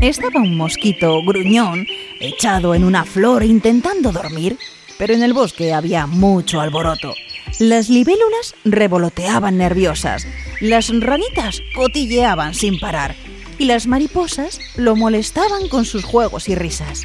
Estaba 0.00 0.40
un 0.40 0.56
mosquito 0.56 1.22
gruñón 1.24 1.86
echado 2.20 2.74
en 2.74 2.84
una 2.84 3.04
flor 3.04 3.44
intentando 3.44 4.12
dormir, 4.12 4.58
pero 4.98 5.14
en 5.14 5.22
el 5.22 5.32
bosque 5.32 5.72
había 5.72 6.06
mucho 6.06 6.60
alboroto. 6.60 7.14
Las 7.58 7.88
libélulas 7.88 8.54
revoloteaban 8.64 9.56
nerviosas, 9.56 10.26
las 10.60 10.90
ranitas 11.00 11.62
cotilleaban 11.74 12.52
sin 12.52 12.78
parar 12.78 13.14
y 13.58 13.64
las 13.64 13.86
mariposas 13.86 14.60
lo 14.76 14.94
molestaban 14.94 15.68
con 15.68 15.86
sus 15.86 16.04
juegos 16.04 16.50
y 16.50 16.54
risas. 16.54 17.04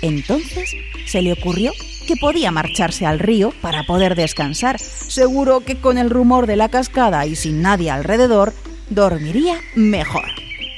Entonces 0.00 0.76
se 1.06 1.22
le 1.22 1.32
ocurrió 1.32 1.72
que 2.06 2.14
podía 2.16 2.52
marcharse 2.52 3.04
al 3.04 3.18
río 3.18 3.52
para 3.60 3.82
poder 3.82 4.14
descansar. 4.14 4.78
Seguro 4.78 5.60
que 5.60 5.80
con 5.80 5.98
el 5.98 6.08
rumor 6.08 6.46
de 6.46 6.54
la 6.54 6.68
cascada 6.68 7.26
y 7.26 7.34
sin 7.34 7.60
nadie 7.60 7.90
alrededor, 7.90 8.54
dormiría 8.90 9.60
mejor. 9.74 10.28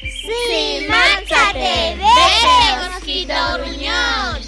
¡Sí, 0.03 0.87
márchate! 0.89 1.97
¡Vete, 1.97 2.93
mosquito 2.95 3.35
gruñón! 3.59 4.39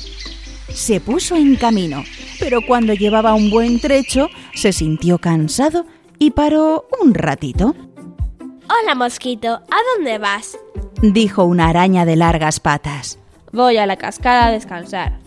Se 0.73 1.01
puso 1.01 1.37
en 1.37 1.57
camino, 1.57 2.03
pero 2.45 2.61
cuando 2.61 2.93
llevaba 2.93 3.33
un 3.33 3.49
buen 3.49 3.81
trecho, 3.81 4.29
se 4.53 4.75
sintió 4.75 5.17
cansado 5.17 5.87
y 6.19 6.33
paró 6.33 6.87
un 7.03 7.15
ratito. 7.15 7.75
Hola, 8.69 8.95
mosquito, 8.95 9.49
¿a 9.49 9.77
dónde 9.97 10.19
vas? 10.19 10.59
Dijo 11.01 11.45
una 11.45 11.69
araña 11.69 12.05
de 12.05 12.17
largas 12.17 12.61
patas. 12.61 13.19
Voy 13.51 13.79
a 13.79 13.87
la 13.87 13.97
cascada 13.97 14.49
a 14.49 14.51
descansar. 14.51 15.21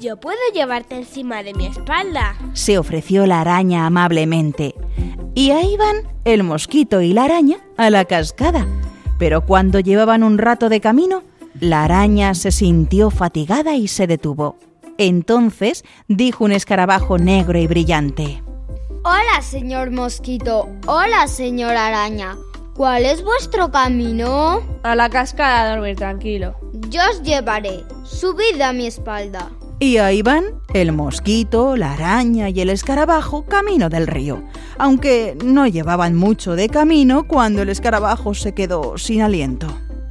Yo 0.00 0.16
puedo 0.16 0.38
llevarte 0.54 0.96
encima 0.96 1.42
de 1.42 1.52
mi 1.52 1.66
espalda. 1.66 2.34
Se 2.54 2.78
ofreció 2.78 3.26
la 3.26 3.42
araña 3.42 3.84
amablemente. 3.84 4.74
Y 5.34 5.50
ahí 5.50 5.76
van 5.76 5.96
el 6.24 6.44
mosquito 6.44 7.02
y 7.02 7.12
la 7.12 7.24
araña 7.24 7.58
a 7.76 7.90
la 7.90 8.06
cascada. 8.06 8.66
Pero 9.18 9.44
cuando 9.44 9.80
llevaban 9.80 10.22
un 10.22 10.38
rato 10.38 10.70
de 10.70 10.80
camino, 10.80 11.24
la 11.60 11.84
araña 11.84 12.32
se 12.34 12.52
sintió 12.52 13.10
fatigada 13.10 13.74
y 13.74 13.88
se 13.88 14.06
detuvo. 14.06 14.56
Entonces 14.98 15.84
dijo 16.08 16.44
un 16.44 16.52
escarabajo 16.52 17.18
negro 17.18 17.58
y 17.58 17.66
brillante. 17.66 18.42
Hola, 19.04 19.42
señor 19.42 19.90
mosquito. 19.90 20.68
Hola, 20.86 21.28
señor 21.28 21.76
araña. 21.76 22.36
¿Cuál 22.74 23.06
es 23.06 23.22
vuestro 23.22 23.70
camino? 23.70 24.62
A 24.82 24.94
la 24.94 25.08
cascada 25.08 25.62
a 25.62 25.76
dormir 25.76 25.96
tranquilo. 25.96 26.56
Yo 26.90 27.00
os 27.10 27.22
llevaré. 27.22 27.84
Subid 28.04 28.60
a 28.60 28.72
mi 28.72 28.86
espalda. 28.86 29.50
Y 29.78 29.98
ahí 29.98 30.22
van 30.22 30.44
el 30.72 30.92
mosquito, 30.92 31.76
la 31.76 31.92
araña 31.92 32.48
y 32.48 32.60
el 32.60 32.70
escarabajo 32.70 33.44
camino 33.44 33.90
del 33.90 34.06
río, 34.06 34.42
aunque 34.78 35.36
no 35.44 35.66
llevaban 35.66 36.14
mucho 36.14 36.56
de 36.56 36.70
camino 36.70 37.28
cuando 37.28 37.62
el 37.62 37.68
escarabajo 37.68 38.32
se 38.32 38.54
quedó 38.54 38.96
sin 38.96 39.20
aliento. 39.20 39.66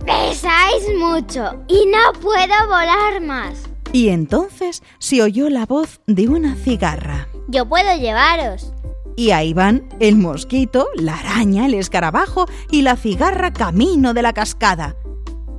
Pesáis 0.06 0.86
mucho 1.00 1.64
y 1.68 1.88
no 1.88 2.20
puedo 2.22 2.68
volar 2.68 3.22
más. 3.22 3.75
Y 3.96 4.10
entonces 4.10 4.84
se 5.00 5.22
oyó 5.22 5.50
la 5.50 5.66
voz 5.66 6.02
de 6.06 6.28
una 6.28 6.56
cigarra. 6.56 7.30
Yo 7.48 7.66
puedo 7.66 7.98
llevaros. 7.98 8.74
Y 9.16 9.32
ahí 9.32 9.54
van 9.54 9.88
el 10.02 10.18
mosquito, 10.18 10.90
la 10.96 11.18
araña, 11.18 11.66
el 11.66 11.76
escarabajo 11.76 12.46
y 12.70 12.82
la 12.82 12.98
cigarra 12.98 13.54
camino 13.54 14.14
de 14.14 14.22
la 14.22 14.34
cascada. 14.34 14.98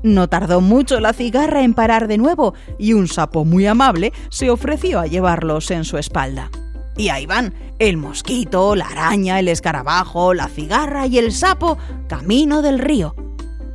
No 0.02 0.28
tardó 0.28 0.60
mucho 0.60 1.00
la 1.00 1.14
cigarra 1.14 1.62
en 1.62 1.72
parar 1.72 2.08
de 2.08 2.18
nuevo 2.18 2.52
y 2.78 2.92
un 2.92 3.08
sapo 3.08 3.46
muy 3.46 3.64
amable 3.64 4.12
se 4.28 4.50
ofreció 4.50 5.00
a 5.00 5.06
llevarlos 5.06 5.70
en 5.70 5.86
su 5.86 5.96
espalda. 5.96 6.50
Y 6.98 7.08
ahí 7.08 7.24
van 7.24 7.54
el 7.78 7.96
mosquito, 7.96 8.76
la 8.76 8.88
araña, 8.88 9.38
el 9.38 9.48
escarabajo, 9.48 10.34
la 10.34 10.48
cigarra 10.48 11.06
y 11.06 11.16
el 11.16 11.32
sapo 11.32 11.78
camino 12.06 12.60
del 12.60 12.80
río. 12.80 13.14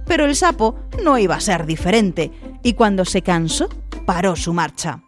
Pero 0.06 0.26
el 0.26 0.36
sapo 0.36 0.76
no 1.04 1.17
iba 1.17 1.34
a 1.34 1.39
ser 1.39 1.65
diferente 1.65 2.30
y 2.62 2.74
cuando 2.74 3.06
se 3.06 3.24
cansó 3.24 3.67
paró 4.05 4.35
su 4.35 4.53
marcha. 4.53 5.01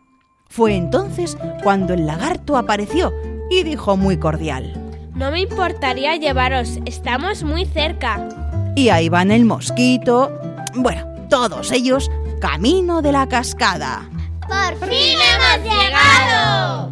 Fue 0.48 0.76
entonces 0.76 1.38
cuando 1.64 1.94
el 1.94 2.06
lagarto 2.06 2.58
apareció 2.58 3.12
y 3.50 3.64
dijo 3.64 3.98
muy 3.98 4.18
cordial. 4.18 4.80
No 5.16 5.32
me 5.32 5.42
importaría 5.42 6.16
llevaros, 6.16 6.80
estamos 6.86 7.44
muy 7.44 7.66
cerca. 7.66 8.28
Y 8.76 8.90
ahí 8.90 9.10
van 9.10 9.32
el 9.32 9.46
mosquito, 9.46 10.32
bueno, 10.76 11.06
todos 11.30 11.72
ellos 11.72 12.10
camino 12.40 13.02
de 13.02 13.12
la 13.12 13.28
cascada. 13.28 14.10
¡Por 14.42 14.90
fin 14.90 15.18
hemos 15.18 15.64
llegado! 15.64 16.92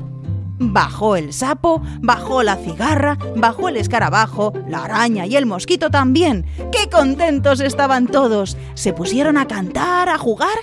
Bajó 0.60 1.16
el 1.16 1.34
sapo, 1.34 1.82
bajó 2.00 2.44
la 2.44 2.56
cigarra, 2.56 3.18
bajó 3.36 3.70
el 3.70 3.78
escarabajo, 3.78 4.54
la 4.68 4.86
araña 4.86 5.26
y 5.26 5.36
el 5.36 5.46
mosquito 5.46 5.90
también. 5.90 6.46
¡Qué 6.72 6.90
contentos 6.90 7.60
estaban 7.60 8.08
todos! 8.08 8.58
Se 8.76 8.94
pusieron 8.94 9.38
a 9.38 9.48
cantar, 9.48 10.08
a 10.08 10.18
jugar 10.18 10.58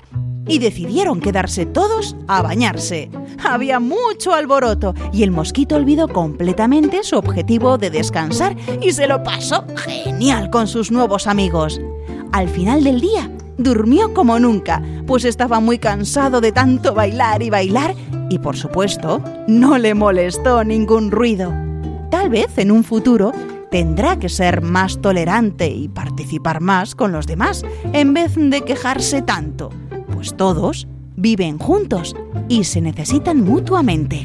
y 0.48 0.58
decidieron 0.58 1.20
quedarse 1.20 1.66
todos 1.66 2.16
a 2.26 2.42
bañarse. 2.42 3.10
Había 3.44 3.78
mucho 3.78 4.34
alboroto 4.34 4.94
y 5.12 5.22
el 5.22 5.30
mosquito 5.30 5.76
olvidó 5.76 6.08
completamente 6.08 7.02
su 7.04 7.16
objetivo 7.16 7.78
de 7.78 7.90
descansar 7.90 8.56
y 8.80 8.92
se 8.92 9.06
lo 9.06 9.22
pasó 9.22 9.64
genial 9.76 10.50
con 10.50 10.66
sus 10.66 10.90
nuevos 10.90 11.26
amigos. 11.26 11.80
Al 12.32 12.48
final 12.48 12.82
del 12.84 13.00
día, 13.00 13.30
durmió 13.58 14.14
como 14.14 14.38
nunca, 14.38 14.82
pues 15.06 15.24
estaba 15.24 15.60
muy 15.60 15.78
cansado 15.78 16.40
de 16.40 16.52
tanto 16.52 16.94
bailar 16.94 17.42
y 17.42 17.50
bailar 17.50 17.94
y 18.30 18.38
por 18.38 18.56
supuesto 18.56 19.22
no 19.46 19.78
le 19.78 19.94
molestó 19.94 20.64
ningún 20.64 21.10
ruido. 21.10 21.52
Tal 22.10 22.30
vez 22.30 22.56
en 22.56 22.70
un 22.70 22.84
futuro 22.84 23.32
tendrá 23.70 24.18
que 24.18 24.28
ser 24.28 24.62
más 24.62 25.00
tolerante 25.00 25.68
y 25.68 25.88
participar 25.88 26.60
más 26.60 26.94
con 26.94 27.12
los 27.12 27.26
demás 27.26 27.64
en 27.92 28.14
vez 28.14 28.34
de 28.36 28.62
quejarse 28.62 29.22
tanto, 29.22 29.70
pues 30.18 30.34
todos 30.34 30.88
viven 31.14 31.58
juntos 31.58 32.16
y 32.48 32.64
se 32.64 32.80
necesitan 32.80 33.44
mutuamente. 33.44 34.24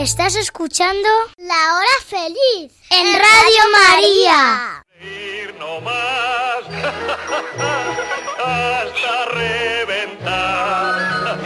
Estás 0.00 0.34
escuchando 0.34 1.08
La 1.36 1.76
Hora 1.76 1.96
Feliz 2.06 2.72
en 2.88 3.12
Radio 3.12 3.62
María. 3.70 4.82
hasta 8.42 9.24
reventar. 9.34 11.36
A 11.36 11.38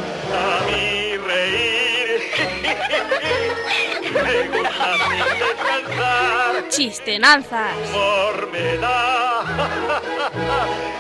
mí 0.66 1.16
reír 1.16 2.20
me 4.22 4.46
gusta 4.56 4.88
descansar. 5.40 6.68
Chistenanzas. 6.68 7.74
Humor 7.88 8.36
me 8.52 8.76
da 8.76 9.42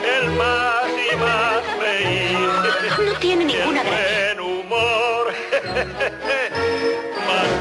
el 0.18 0.26
más 0.32 0.88
y 1.12 1.14
más 1.16 1.62
reír. 1.78 2.48
No 2.98 3.12
tiene 3.20 3.44
ninguna 3.44 3.84
gracia. 3.84 4.34
Buen 4.34 4.40
humor, 4.40 5.32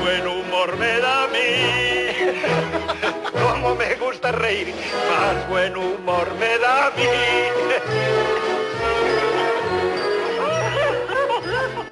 buen 0.04 0.28
humor 0.28 0.78
me 0.78 0.99
da 0.99 1.24
a 1.24 1.28
mí. 1.28 1.39
Como 3.41 3.76
me 3.76 3.95
gusta 3.95 4.32
reír, 4.34 4.74
más 5.10 5.49
buen 5.49 5.78
humor 5.78 6.28
me 6.39 6.58
da 6.58 6.88
a 6.88 6.91
mí. 6.91 7.04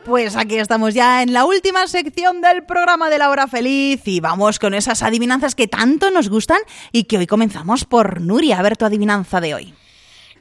Pues 0.04 0.36
aquí 0.36 0.58
estamos 0.58 0.94
ya 0.94 1.22
en 1.22 1.32
la 1.32 1.46
última 1.46 1.88
sección 1.88 2.42
del 2.42 2.64
programa 2.64 3.10
de 3.10 3.18
la 3.18 3.30
hora 3.30 3.48
feliz 3.48 4.02
y 4.06 4.20
vamos 4.20 4.60
con 4.60 4.74
esas 4.74 5.04
adivinanzas 5.04 5.56
que 5.56 5.68
tanto 5.70 6.10
nos 6.10 6.28
gustan 6.28 6.58
y 6.92 7.06
que 7.06 7.18
hoy 7.18 7.28
comenzamos 7.28 7.86
por 7.86 8.20
Nuria. 8.20 8.60
A 8.60 8.62
ver 8.62 8.76
tu 8.76 8.84
adivinanza 8.84 9.40
de 9.40 9.54
hoy. 9.54 9.74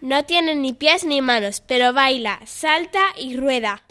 No 0.00 0.24
tiene 0.24 0.56
ni 0.56 0.72
pies 0.72 1.04
ni 1.04 1.20
manos, 1.20 1.62
pero 1.64 1.92
baila, 1.92 2.40
salta 2.46 3.00
y 3.16 3.36
rueda. 3.36 3.82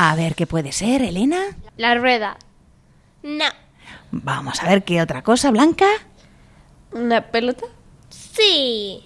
A 0.00 0.14
ver 0.14 0.36
qué 0.36 0.46
puede 0.46 0.70
ser, 0.70 1.02
Elena. 1.02 1.40
La 1.76 1.96
rueda. 1.96 2.36
No. 3.24 3.46
Vamos 4.12 4.62
a 4.62 4.68
ver 4.68 4.84
qué 4.84 5.02
otra 5.02 5.22
cosa, 5.22 5.50
Blanca. 5.50 5.86
¿Una 6.92 7.20
pelota? 7.20 7.66
Sí. 8.08 9.02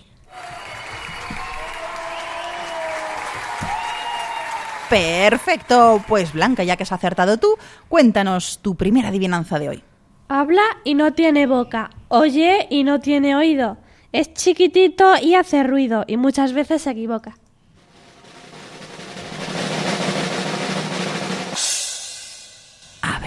Perfecto. 4.90 6.04
Pues 6.06 6.34
Blanca, 6.34 6.62
ya 6.62 6.76
que 6.76 6.82
has 6.82 6.92
acertado 6.92 7.38
tú, 7.38 7.56
cuéntanos 7.88 8.58
tu 8.60 8.74
primera 8.74 9.08
adivinanza 9.08 9.58
de 9.58 9.70
hoy. 9.70 9.84
Habla 10.28 10.62
y 10.84 10.92
no 10.92 11.14
tiene 11.14 11.46
boca. 11.46 11.88
Oye 12.08 12.66
y 12.68 12.84
no 12.84 13.00
tiene 13.00 13.34
oído. 13.34 13.78
Es 14.12 14.34
chiquitito 14.34 15.14
y 15.22 15.36
hace 15.36 15.62
ruido 15.62 16.04
y 16.06 16.18
muchas 16.18 16.52
veces 16.52 16.82
se 16.82 16.90
equivoca. 16.90 17.32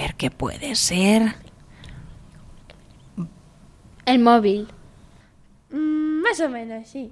Ver 0.06 0.16
qué 0.16 0.30
puede 0.30 0.76
ser. 0.76 1.36
El 4.06 4.20
móvil. 4.20 4.68
Mm, 5.72 6.22
más 6.22 6.40
o 6.42 6.50
menos, 6.50 6.88
sí. 6.88 7.12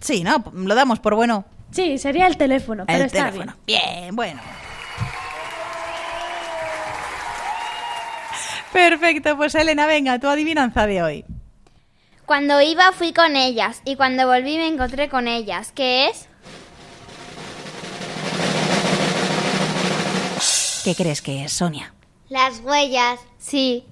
Sí, 0.00 0.24
¿no? 0.24 0.42
Lo 0.54 0.74
damos 0.74 1.00
por 1.00 1.14
bueno. 1.14 1.44
Sí, 1.70 1.98
sería 1.98 2.26
el 2.26 2.38
teléfono, 2.38 2.86
pero 2.86 2.98
El 2.98 3.06
está 3.06 3.26
teléfono. 3.26 3.54
Bien, 3.66 4.16
bueno. 4.16 4.40
Perfecto, 8.72 9.36
pues 9.36 9.54
Elena, 9.54 9.86
venga, 9.86 10.18
tu 10.18 10.28
adivinanza 10.28 10.86
de 10.86 11.02
hoy. 11.02 11.24
Cuando 12.24 12.60
iba 12.62 12.92
fui 12.92 13.12
con 13.12 13.36
ellas 13.36 13.82
y 13.84 13.96
cuando 13.96 14.26
volví 14.26 14.56
me 14.56 14.68
encontré 14.68 15.08
con 15.10 15.28
ellas. 15.28 15.72
¿Qué 15.72 16.08
es? 16.08 16.28
¿Qué 20.84 20.94
crees 20.94 21.20
que 21.20 21.44
es, 21.44 21.52
Sonia? 21.52 21.92
Las 22.30 22.60
huellas. 22.60 23.18
Sí. 23.38 23.84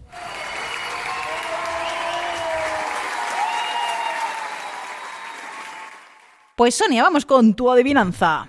Pues 6.54 6.76
Sonia, 6.76 7.02
vamos 7.02 7.26
con 7.26 7.54
tu 7.54 7.68
adivinanza. 7.68 8.46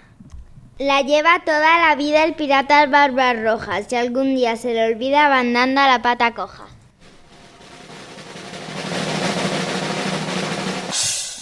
La 0.77 1.01
lleva 1.01 1.39
toda 1.43 1.87
la 1.87 1.95
vida 1.95 2.23
el 2.23 2.35
pirata 2.35 2.85
Barbas 2.85 3.41
Rojas 3.41 3.91
y 3.91 3.95
algún 3.95 4.35
día 4.35 4.57
se 4.57 4.75
le 4.75 4.93
olvida 4.93 5.25
abandonando 5.25 5.81
a 5.81 5.87
la 5.87 6.01
pata 6.03 6.35
coja. 6.35 6.65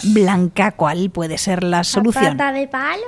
Blanca, 0.04 0.72
¿cuál 0.72 1.10
puede 1.10 1.36
ser 1.36 1.62
la 1.62 1.84
solución? 1.84 2.38
¿Pata 2.38 2.52
de 2.52 2.66
palo? 2.66 3.06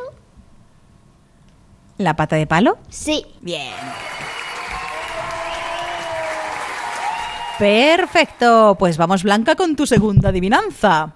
¿La 1.97 2.15
pata 2.15 2.37
de 2.37 2.47
palo? 2.47 2.79
Sí. 2.91 3.25
Bien. 3.41 3.73
Perfecto, 7.61 8.75
pues 8.79 8.97
vamos 8.97 9.23
Blanca 9.23 9.55
con 9.55 9.77
tu 9.77 9.87
segunda 9.87 10.31
adivinanza. 10.31 11.13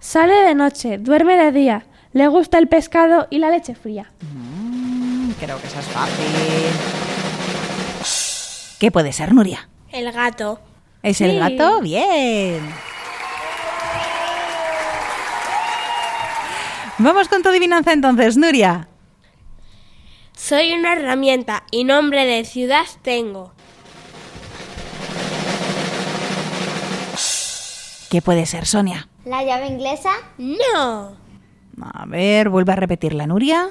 Sale 0.00 0.34
de 0.34 0.56
noche, 0.56 0.98
duerme 0.98 1.36
de 1.36 1.52
día. 1.52 1.86
Le 2.12 2.26
gusta 2.26 2.58
el 2.58 2.66
pescado 2.66 3.28
y 3.30 3.38
la 3.38 3.48
leche 3.48 3.76
fría. 3.76 4.10
Mm, 4.20 5.30
creo 5.38 5.60
que 5.60 5.68
esa 5.68 5.78
es 5.78 5.86
fácil. 5.86 6.26
¿Qué 8.80 8.90
puede 8.90 9.12
ser, 9.12 9.32
Nuria? 9.32 9.68
El 9.92 10.10
gato. 10.10 10.58
¿Es 11.04 11.20
el 11.20 11.38
gato? 11.38 11.80
Bien. 11.80 12.60
Vamos 16.98 17.28
con 17.28 17.44
tu 17.44 17.50
adivinanza 17.50 17.92
entonces, 17.92 18.36
Nuria. 18.36 18.88
Soy 20.36 20.72
una 20.72 20.94
herramienta 20.94 21.62
y 21.70 21.84
nombre 21.84 22.24
de 22.24 22.44
ciudad 22.44 22.86
tengo. 23.02 23.52
¿Qué 28.10 28.22
puede 28.22 28.46
ser, 28.46 28.66
Sonia? 28.66 29.08
¿La 29.24 29.44
llave 29.44 29.66
inglesa? 29.66 30.10
No. 30.38 31.16
A 31.80 32.06
ver, 32.06 32.48
vuelve 32.48 32.72
a 32.72 32.76
repetirla, 32.76 33.26
Nuria. 33.26 33.68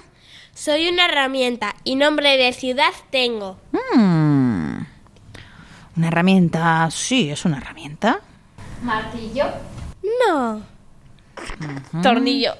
Soy 0.53 0.88
una 0.89 1.05
herramienta 1.05 1.75
y 1.83 1.95
nombre 1.95 2.38
de 2.38 2.53
ciudad 2.53 2.93
tengo. 3.09 3.57
Mm. 3.71 4.77
Una 5.97 6.07
herramienta, 6.07 6.89
sí, 6.91 7.31
es 7.31 7.45
una 7.45 7.57
herramienta. 7.57 8.21
¿Martillo? 8.83 9.45
No. 10.27 10.61
Tornillo. 12.03 12.53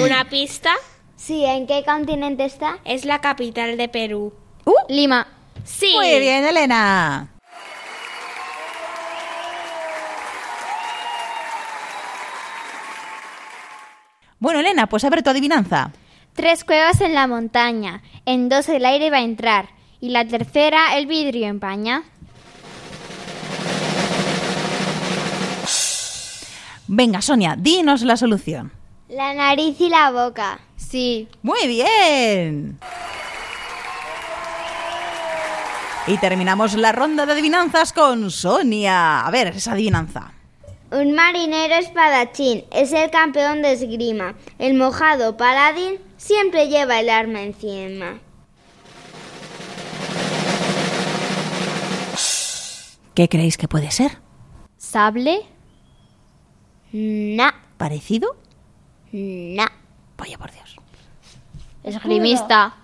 ¿Una 0.00 0.28
pista? 0.28 0.72
Sí, 1.16 1.44
¿en 1.44 1.66
qué 1.66 1.84
continente 1.84 2.44
está? 2.44 2.78
Es 2.84 3.04
la 3.04 3.20
capital 3.20 3.76
de 3.76 3.88
Perú. 3.88 4.32
Lima. 4.88 5.26
Sí. 5.64 5.92
Muy 5.94 6.20
bien, 6.20 6.44
Elena. 6.44 7.28
Bueno, 14.42 14.58
Elena, 14.58 14.88
pues 14.88 15.04
a 15.04 15.08
ver 15.08 15.22
tu 15.22 15.30
adivinanza. 15.30 15.92
Tres 16.34 16.64
cuevas 16.64 17.00
en 17.00 17.14
la 17.14 17.28
montaña. 17.28 18.02
En 18.26 18.48
dos 18.48 18.68
el 18.68 18.84
aire 18.84 19.08
va 19.08 19.18
a 19.18 19.22
entrar. 19.22 19.68
Y 20.00 20.08
la 20.08 20.26
tercera 20.26 20.96
el 20.96 21.06
vidrio 21.06 21.46
empaña. 21.46 22.02
Venga, 26.88 27.22
Sonia, 27.22 27.54
dinos 27.56 28.02
la 28.02 28.16
solución. 28.16 28.72
La 29.08 29.32
nariz 29.32 29.80
y 29.80 29.88
la 29.88 30.10
boca. 30.10 30.58
Sí. 30.74 31.28
Muy 31.42 31.68
bien. 31.68 32.80
Y 36.08 36.16
terminamos 36.18 36.74
la 36.74 36.90
ronda 36.90 37.26
de 37.26 37.32
adivinanzas 37.34 37.92
con 37.92 38.28
Sonia. 38.28 39.24
A 39.24 39.30
ver, 39.30 39.54
esa 39.54 39.74
adivinanza. 39.74 40.32
Un 40.92 41.14
marinero 41.14 41.76
espadachín 41.76 42.66
es 42.70 42.92
el 42.92 43.10
campeón 43.10 43.62
de 43.62 43.72
esgrima. 43.72 44.34
El 44.58 44.74
mojado 44.74 45.38
paladín 45.38 45.98
siempre 46.18 46.68
lleva 46.68 47.00
el 47.00 47.08
arma 47.08 47.40
encima. 47.40 48.18
¿Qué 53.14 53.26
creéis 53.26 53.56
que 53.56 53.68
puede 53.68 53.90
ser? 53.90 54.18
¿Sable? 54.76 55.46
No. 56.92 57.50
¿Parecido? 57.78 58.36
No. 59.12 59.64
Vaya 60.18 60.36
por 60.36 60.52
Dios. 60.52 60.76
Esgrimista. 61.84 62.74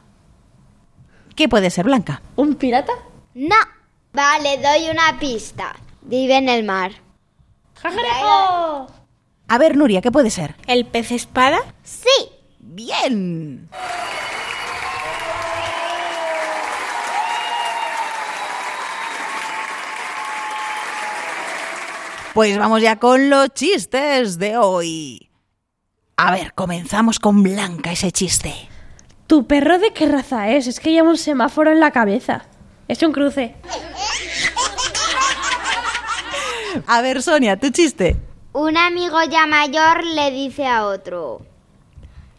¿Qué 1.36 1.46
puede 1.46 1.68
ser, 1.68 1.84
Blanca? 1.84 2.22
¿Un 2.36 2.54
pirata? 2.54 2.92
No. 3.34 3.56
Vale, 4.14 4.56
doy 4.56 4.88
una 4.90 5.18
pista. 5.20 5.76
Vive 6.00 6.38
en 6.38 6.48
el 6.48 6.64
mar. 6.64 7.07
¡Cangrejo! 7.82 8.86
A 9.48 9.58
ver, 9.58 9.76
Nuria, 9.76 10.00
¿qué 10.00 10.10
puede 10.10 10.30
ser? 10.30 10.54
¿El 10.66 10.84
pez 10.84 11.10
espada? 11.12 11.58
Sí. 11.82 12.08
Bien. 12.58 13.68
Pues 22.34 22.56
vamos 22.56 22.82
ya 22.82 22.96
con 22.96 23.30
los 23.30 23.52
chistes 23.54 24.38
de 24.38 24.56
hoy. 24.56 25.28
A 26.16 26.30
ver, 26.30 26.52
comenzamos 26.54 27.18
con 27.18 27.42
Blanca 27.42 27.90
ese 27.90 28.12
chiste. 28.12 28.54
¿Tu 29.26 29.46
perro 29.46 29.78
de 29.78 29.92
qué 29.92 30.06
raza 30.06 30.50
es? 30.50 30.66
Es 30.66 30.78
que 30.78 30.92
lleva 30.92 31.08
un 31.08 31.18
semáforo 31.18 31.72
en 31.72 31.80
la 31.80 31.90
cabeza. 31.90 32.44
Es 32.86 33.02
un 33.02 33.12
cruce. 33.12 33.56
A 36.86 37.02
ver, 37.02 37.22
Sonia, 37.22 37.56
tu 37.56 37.70
chiste. 37.70 38.16
Un 38.52 38.76
amigo 38.76 39.22
ya 39.24 39.46
mayor 39.46 40.04
le 40.04 40.30
dice 40.30 40.66
a 40.66 40.86
otro, 40.86 41.42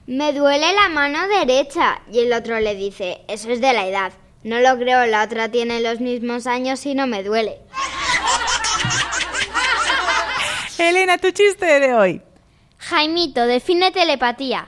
me 0.08 0.34
duele 0.34 0.74
la 0.74 0.90
mano 0.90 1.28
derecha. 1.28 2.02
Y 2.12 2.20
el 2.20 2.34
otro 2.34 2.60
le 2.60 2.76
dice, 2.76 3.22
eso 3.28 3.52
es 3.52 3.62
de 3.62 3.74
la 3.74 3.86
edad. 3.86 4.12
No 4.44 4.60
lo 4.60 4.78
creo, 4.78 5.06
la 5.06 5.24
otra 5.24 5.50
tiene 5.50 5.82
los 5.82 6.00
mismos 6.00 6.48
años 6.48 6.86
y 6.86 6.96
no 6.96 7.08
me 7.08 7.24
duele. 7.24 7.60
Elena, 10.80 11.18
tu 11.18 11.32
chiste 11.32 11.80
de 11.80 11.94
hoy. 11.94 12.22
Jaimito, 12.80 13.46
define 13.46 13.92
telepatía. 13.92 14.68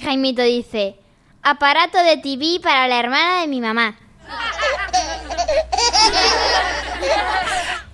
Jaimito 0.00 0.42
dice, 0.42 0.96
aparato 1.42 1.98
de 2.02 2.18
TV 2.18 2.60
para 2.62 2.86
la 2.86 3.00
hermana 3.00 3.40
de 3.40 3.48
mi 3.48 3.60
mamá. 3.60 3.98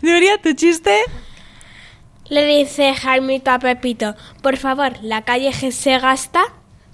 Nuria, 0.02 0.36
tu 0.38 0.52
chiste. 0.52 1.04
Le 2.28 2.44
dice 2.44 2.92
Jaimito 2.94 3.52
a 3.52 3.60
Pepito, 3.60 4.16
por 4.42 4.56
favor, 4.56 4.94
¿la 5.00 5.22
calle 5.22 5.52
se 5.52 5.98
gasta? 5.98 6.42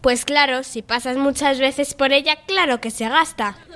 Pues 0.02 0.26
claro, 0.26 0.62
si 0.62 0.82
pasas 0.82 1.16
muchas 1.16 1.58
veces 1.58 1.94
por 1.94 2.12
ella, 2.12 2.36
claro 2.46 2.80
que 2.80 2.90
se 2.90 3.08
gasta. 3.08 3.56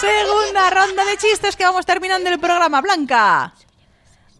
Segunda 0.00 0.70
ronda 0.70 1.04
de 1.04 1.16
chistes 1.16 1.56
que 1.56 1.64
vamos 1.64 1.84
terminando 1.84 2.30
el 2.30 2.38
programa, 2.38 2.80
Blanca. 2.80 3.54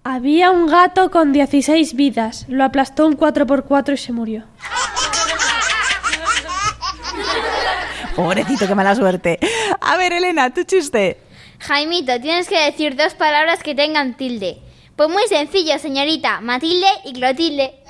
Había 0.04 0.52
un 0.52 0.68
gato 0.68 1.10
con 1.10 1.32
16 1.32 1.94
vidas. 1.94 2.46
Lo 2.48 2.62
aplastó 2.62 3.06
un 3.06 3.18
4x4 3.18 3.94
y 3.94 3.96
se 3.96 4.12
murió. 4.12 4.44
Pobrecito, 8.16 8.68
qué 8.68 8.74
mala 8.76 8.94
suerte. 8.94 9.40
A 9.80 9.96
ver, 9.96 10.12
Elena, 10.12 10.50
tu 10.50 10.62
chiste. 10.62 11.29
Jaimito, 11.60 12.20
tienes 12.20 12.48
que 12.48 12.58
decir 12.58 12.96
dos 12.96 13.14
palabras 13.14 13.62
que 13.62 13.74
tengan 13.74 14.16
tilde. 14.16 14.58
Pues 14.96 15.08
muy 15.08 15.26
sencillo, 15.28 15.78
señorita. 15.78 16.40
Matilde 16.40 16.88
y 17.04 17.12
Clotilde. 17.12 17.82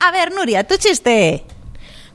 A 0.00 0.10
ver, 0.10 0.32
Nuria, 0.32 0.64
tu 0.64 0.76
chiste. 0.76 1.44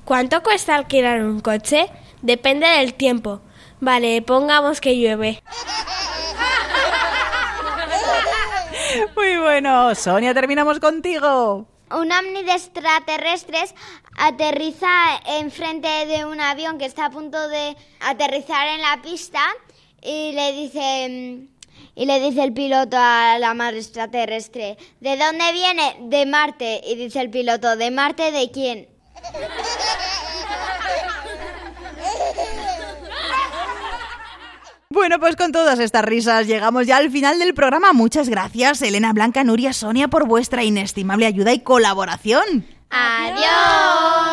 ¿Cuánto 0.05 0.43
cuesta 0.43 0.75
alquilar 0.75 1.21
un 1.21 1.39
coche? 1.39 1.89
Depende 2.21 2.67
del 2.67 2.93
tiempo. 2.93 3.41
Vale, 3.79 4.21
pongamos 4.21 4.79
que 4.79 4.97
llueve. 4.97 5.41
Muy 9.15 9.38
bueno. 9.38 9.95
Sonia, 9.95 10.34
terminamos 10.34 10.79
contigo. 10.79 11.67
Un 11.93 12.11
ovni 12.11 12.43
de 12.43 12.53
extraterrestres 12.53 13.75
aterriza 14.17 15.21
enfrente 15.37 15.87
de 16.07 16.25
un 16.25 16.39
avión 16.41 16.77
que 16.77 16.85
está 16.85 17.05
a 17.05 17.09
punto 17.11 17.47
de 17.47 17.75
aterrizar 17.99 18.67
en 18.67 18.81
la 18.81 19.01
pista 19.01 19.41
y 20.01 20.31
le 20.33 20.53
dice 20.53 21.47
y 21.95 22.05
le 22.05 22.19
dice 22.19 22.43
el 22.43 22.53
piloto 22.53 22.97
a 22.99 23.37
la 23.39 23.53
madre 23.53 23.77
extraterrestre, 23.77 24.77
¿de 24.99 25.17
dónde 25.17 25.51
viene? 25.53 25.95
De 26.01 26.25
Marte. 26.25 26.81
Y 26.85 26.95
dice 26.95 27.21
el 27.21 27.29
piloto, 27.29 27.75
¿de 27.75 27.91
Marte 27.91 28.31
de 28.31 28.49
quién? 28.49 28.87
Bueno, 34.93 35.19
pues 35.19 35.35
con 35.35 35.51
todas 35.51 35.79
estas 35.79 36.05
risas 36.05 36.45
llegamos 36.45 36.85
ya 36.85 36.97
al 36.97 37.09
final 37.09 37.39
del 37.39 37.55
programa. 37.55 37.93
Muchas 37.93 38.29
gracias, 38.29 38.79
Elena, 38.83 39.11
Blanca, 39.11 39.43
Nuria, 39.43 39.73
Sonia, 39.73 40.07
por 40.07 40.27
vuestra 40.27 40.63
inestimable 40.63 41.25
ayuda 41.25 41.51
y 41.51 41.61
colaboración. 41.61 42.63
Adiós. 42.91 44.32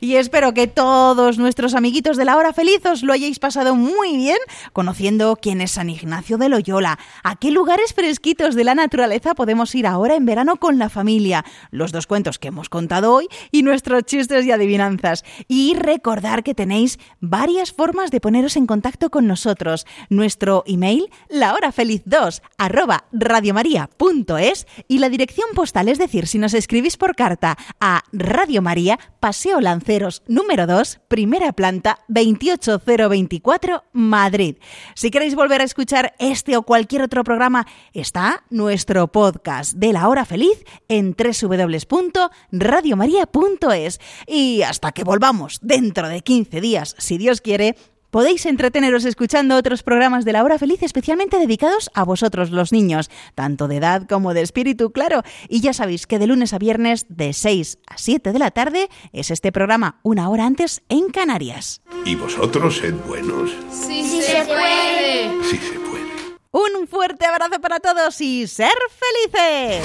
Y 0.00 0.16
espero 0.16 0.52
que 0.52 0.66
todos 0.66 1.38
nuestros 1.38 1.74
amiguitos 1.74 2.16
de 2.16 2.24
la 2.24 2.36
hora 2.36 2.52
feliz 2.52 2.84
os 2.84 3.02
lo 3.02 3.12
hayáis 3.12 3.38
pasado 3.38 3.74
muy 3.74 4.16
bien 4.16 4.38
conociendo 4.72 5.36
quién 5.40 5.60
es 5.60 5.72
San 5.72 5.90
Ignacio 5.90 6.38
de 6.38 6.48
Loyola, 6.48 6.98
a 7.22 7.36
qué 7.36 7.50
lugares 7.50 7.94
fresquitos 7.94 8.54
de 8.54 8.64
la 8.64 8.74
naturaleza 8.74 9.34
podemos 9.34 9.74
ir 9.74 9.86
ahora 9.86 10.14
en 10.14 10.26
verano 10.26 10.56
con 10.56 10.78
la 10.78 10.88
familia, 10.88 11.44
los 11.70 11.92
dos 11.92 12.06
cuentos 12.06 12.38
que 12.38 12.48
hemos 12.48 12.68
contado 12.68 13.14
hoy 13.14 13.28
y 13.50 13.62
nuestros 13.62 14.04
chistes 14.04 14.44
y 14.44 14.52
adivinanzas. 14.52 15.24
Y 15.48 15.74
recordar 15.74 16.42
que 16.42 16.54
tenéis 16.54 16.98
varias 17.20 17.72
formas 17.72 18.10
de 18.10 18.20
poneros 18.20 18.56
en 18.56 18.66
contacto 18.66 19.10
con 19.10 19.26
nosotros. 19.26 19.86
Nuestro 20.08 20.64
email, 20.66 21.08
lahorafeliz2 21.30 22.42
arroba 22.58 23.04
radiomaria.es 23.12 24.66
y 24.88 24.98
la 24.98 25.08
dirección 25.08 25.48
postal, 25.54 25.88
es 25.88 25.98
decir, 25.98 26.26
si 26.26 26.38
nos 26.38 26.54
escribís 26.54 26.96
por 26.96 27.14
carta 27.14 27.56
a 27.80 28.02
Radio 28.12 28.62
María, 28.62 28.98
Paseo 29.20 29.60
Lanceros 29.86 30.24
número 30.26 30.66
2, 30.66 30.98
primera 31.06 31.52
planta, 31.52 32.00
28024, 32.08 33.84
Madrid. 33.92 34.56
Si 34.96 35.12
queréis 35.12 35.36
volver 35.36 35.60
a 35.60 35.64
escuchar 35.64 36.16
este 36.18 36.56
o 36.56 36.62
cualquier 36.62 37.02
otro 37.02 37.22
programa, 37.22 37.68
está 37.92 38.42
nuestro 38.50 39.06
podcast 39.06 39.74
de 39.74 39.92
la 39.92 40.08
hora 40.08 40.24
feliz 40.24 40.64
en 40.88 41.14
www.radiomaria.es. 41.14 44.00
Y 44.26 44.62
hasta 44.62 44.90
que 44.90 45.04
volvamos 45.04 45.60
dentro 45.62 46.08
de 46.08 46.20
15 46.20 46.60
días, 46.60 46.96
si 46.98 47.16
Dios 47.16 47.40
quiere, 47.40 47.76
Podéis 48.10 48.46
entreteneros 48.46 49.04
escuchando 49.04 49.56
otros 49.56 49.82
programas 49.82 50.24
de 50.24 50.32
la 50.32 50.44
hora 50.44 50.58
feliz 50.58 50.82
especialmente 50.82 51.38
dedicados 51.38 51.90
a 51.94 52.04
vosotros 52.04 52.50
los 52.50 52.72
niños, 52.72 53.10
tanto 53.34 53.68
de 53.68 53.76
edad 53.76 54.06
como 54.08 54.34
de 54.34 54.42
espíritu, 54.42 54.92
claro. 54.92 55.22
Y 55.48 55.60
ya 55.60 55.72
sabéis 55.72 56.06
que 56.06 56.18
de 56.18 56.26
lunes 56.26 56.52
a 56.52 56.58
viernes 56.58 57.06
de 57.08 57.32
6 57.32 57.78
a 57.86 57.98
7 57.98 58.32
de 58.32 58.38
la 58.38 58.50
tarde 58.50 58.88
es 59.12 59.30
este 59.30 59.52
programa 59.52 60.00
una 60.02 60.28
hora 60.30 60.46
antes 60.46 60.82
en 60.88 61.08
Canarias. 61.10 61.82
Y 62.04 62.14
vosotros 62.14 62.76
sed 62.76 62.94
buenos. 63.06 63.50
Sí, 63.70 64.20
se 64.22 64.44
puede. 64.44 65.44
Sí 65.44 65.58
se 65.58 65.78
puede. 65.80 65.96
Un 66.52 66.86
fuerte 66.88 67.26
abrazo 67.26 67.60
para 67.60 67.80
todos 67.80 68.20
y 68.20 68.46
ser 68.46 68.72
felices. 68.88 69.84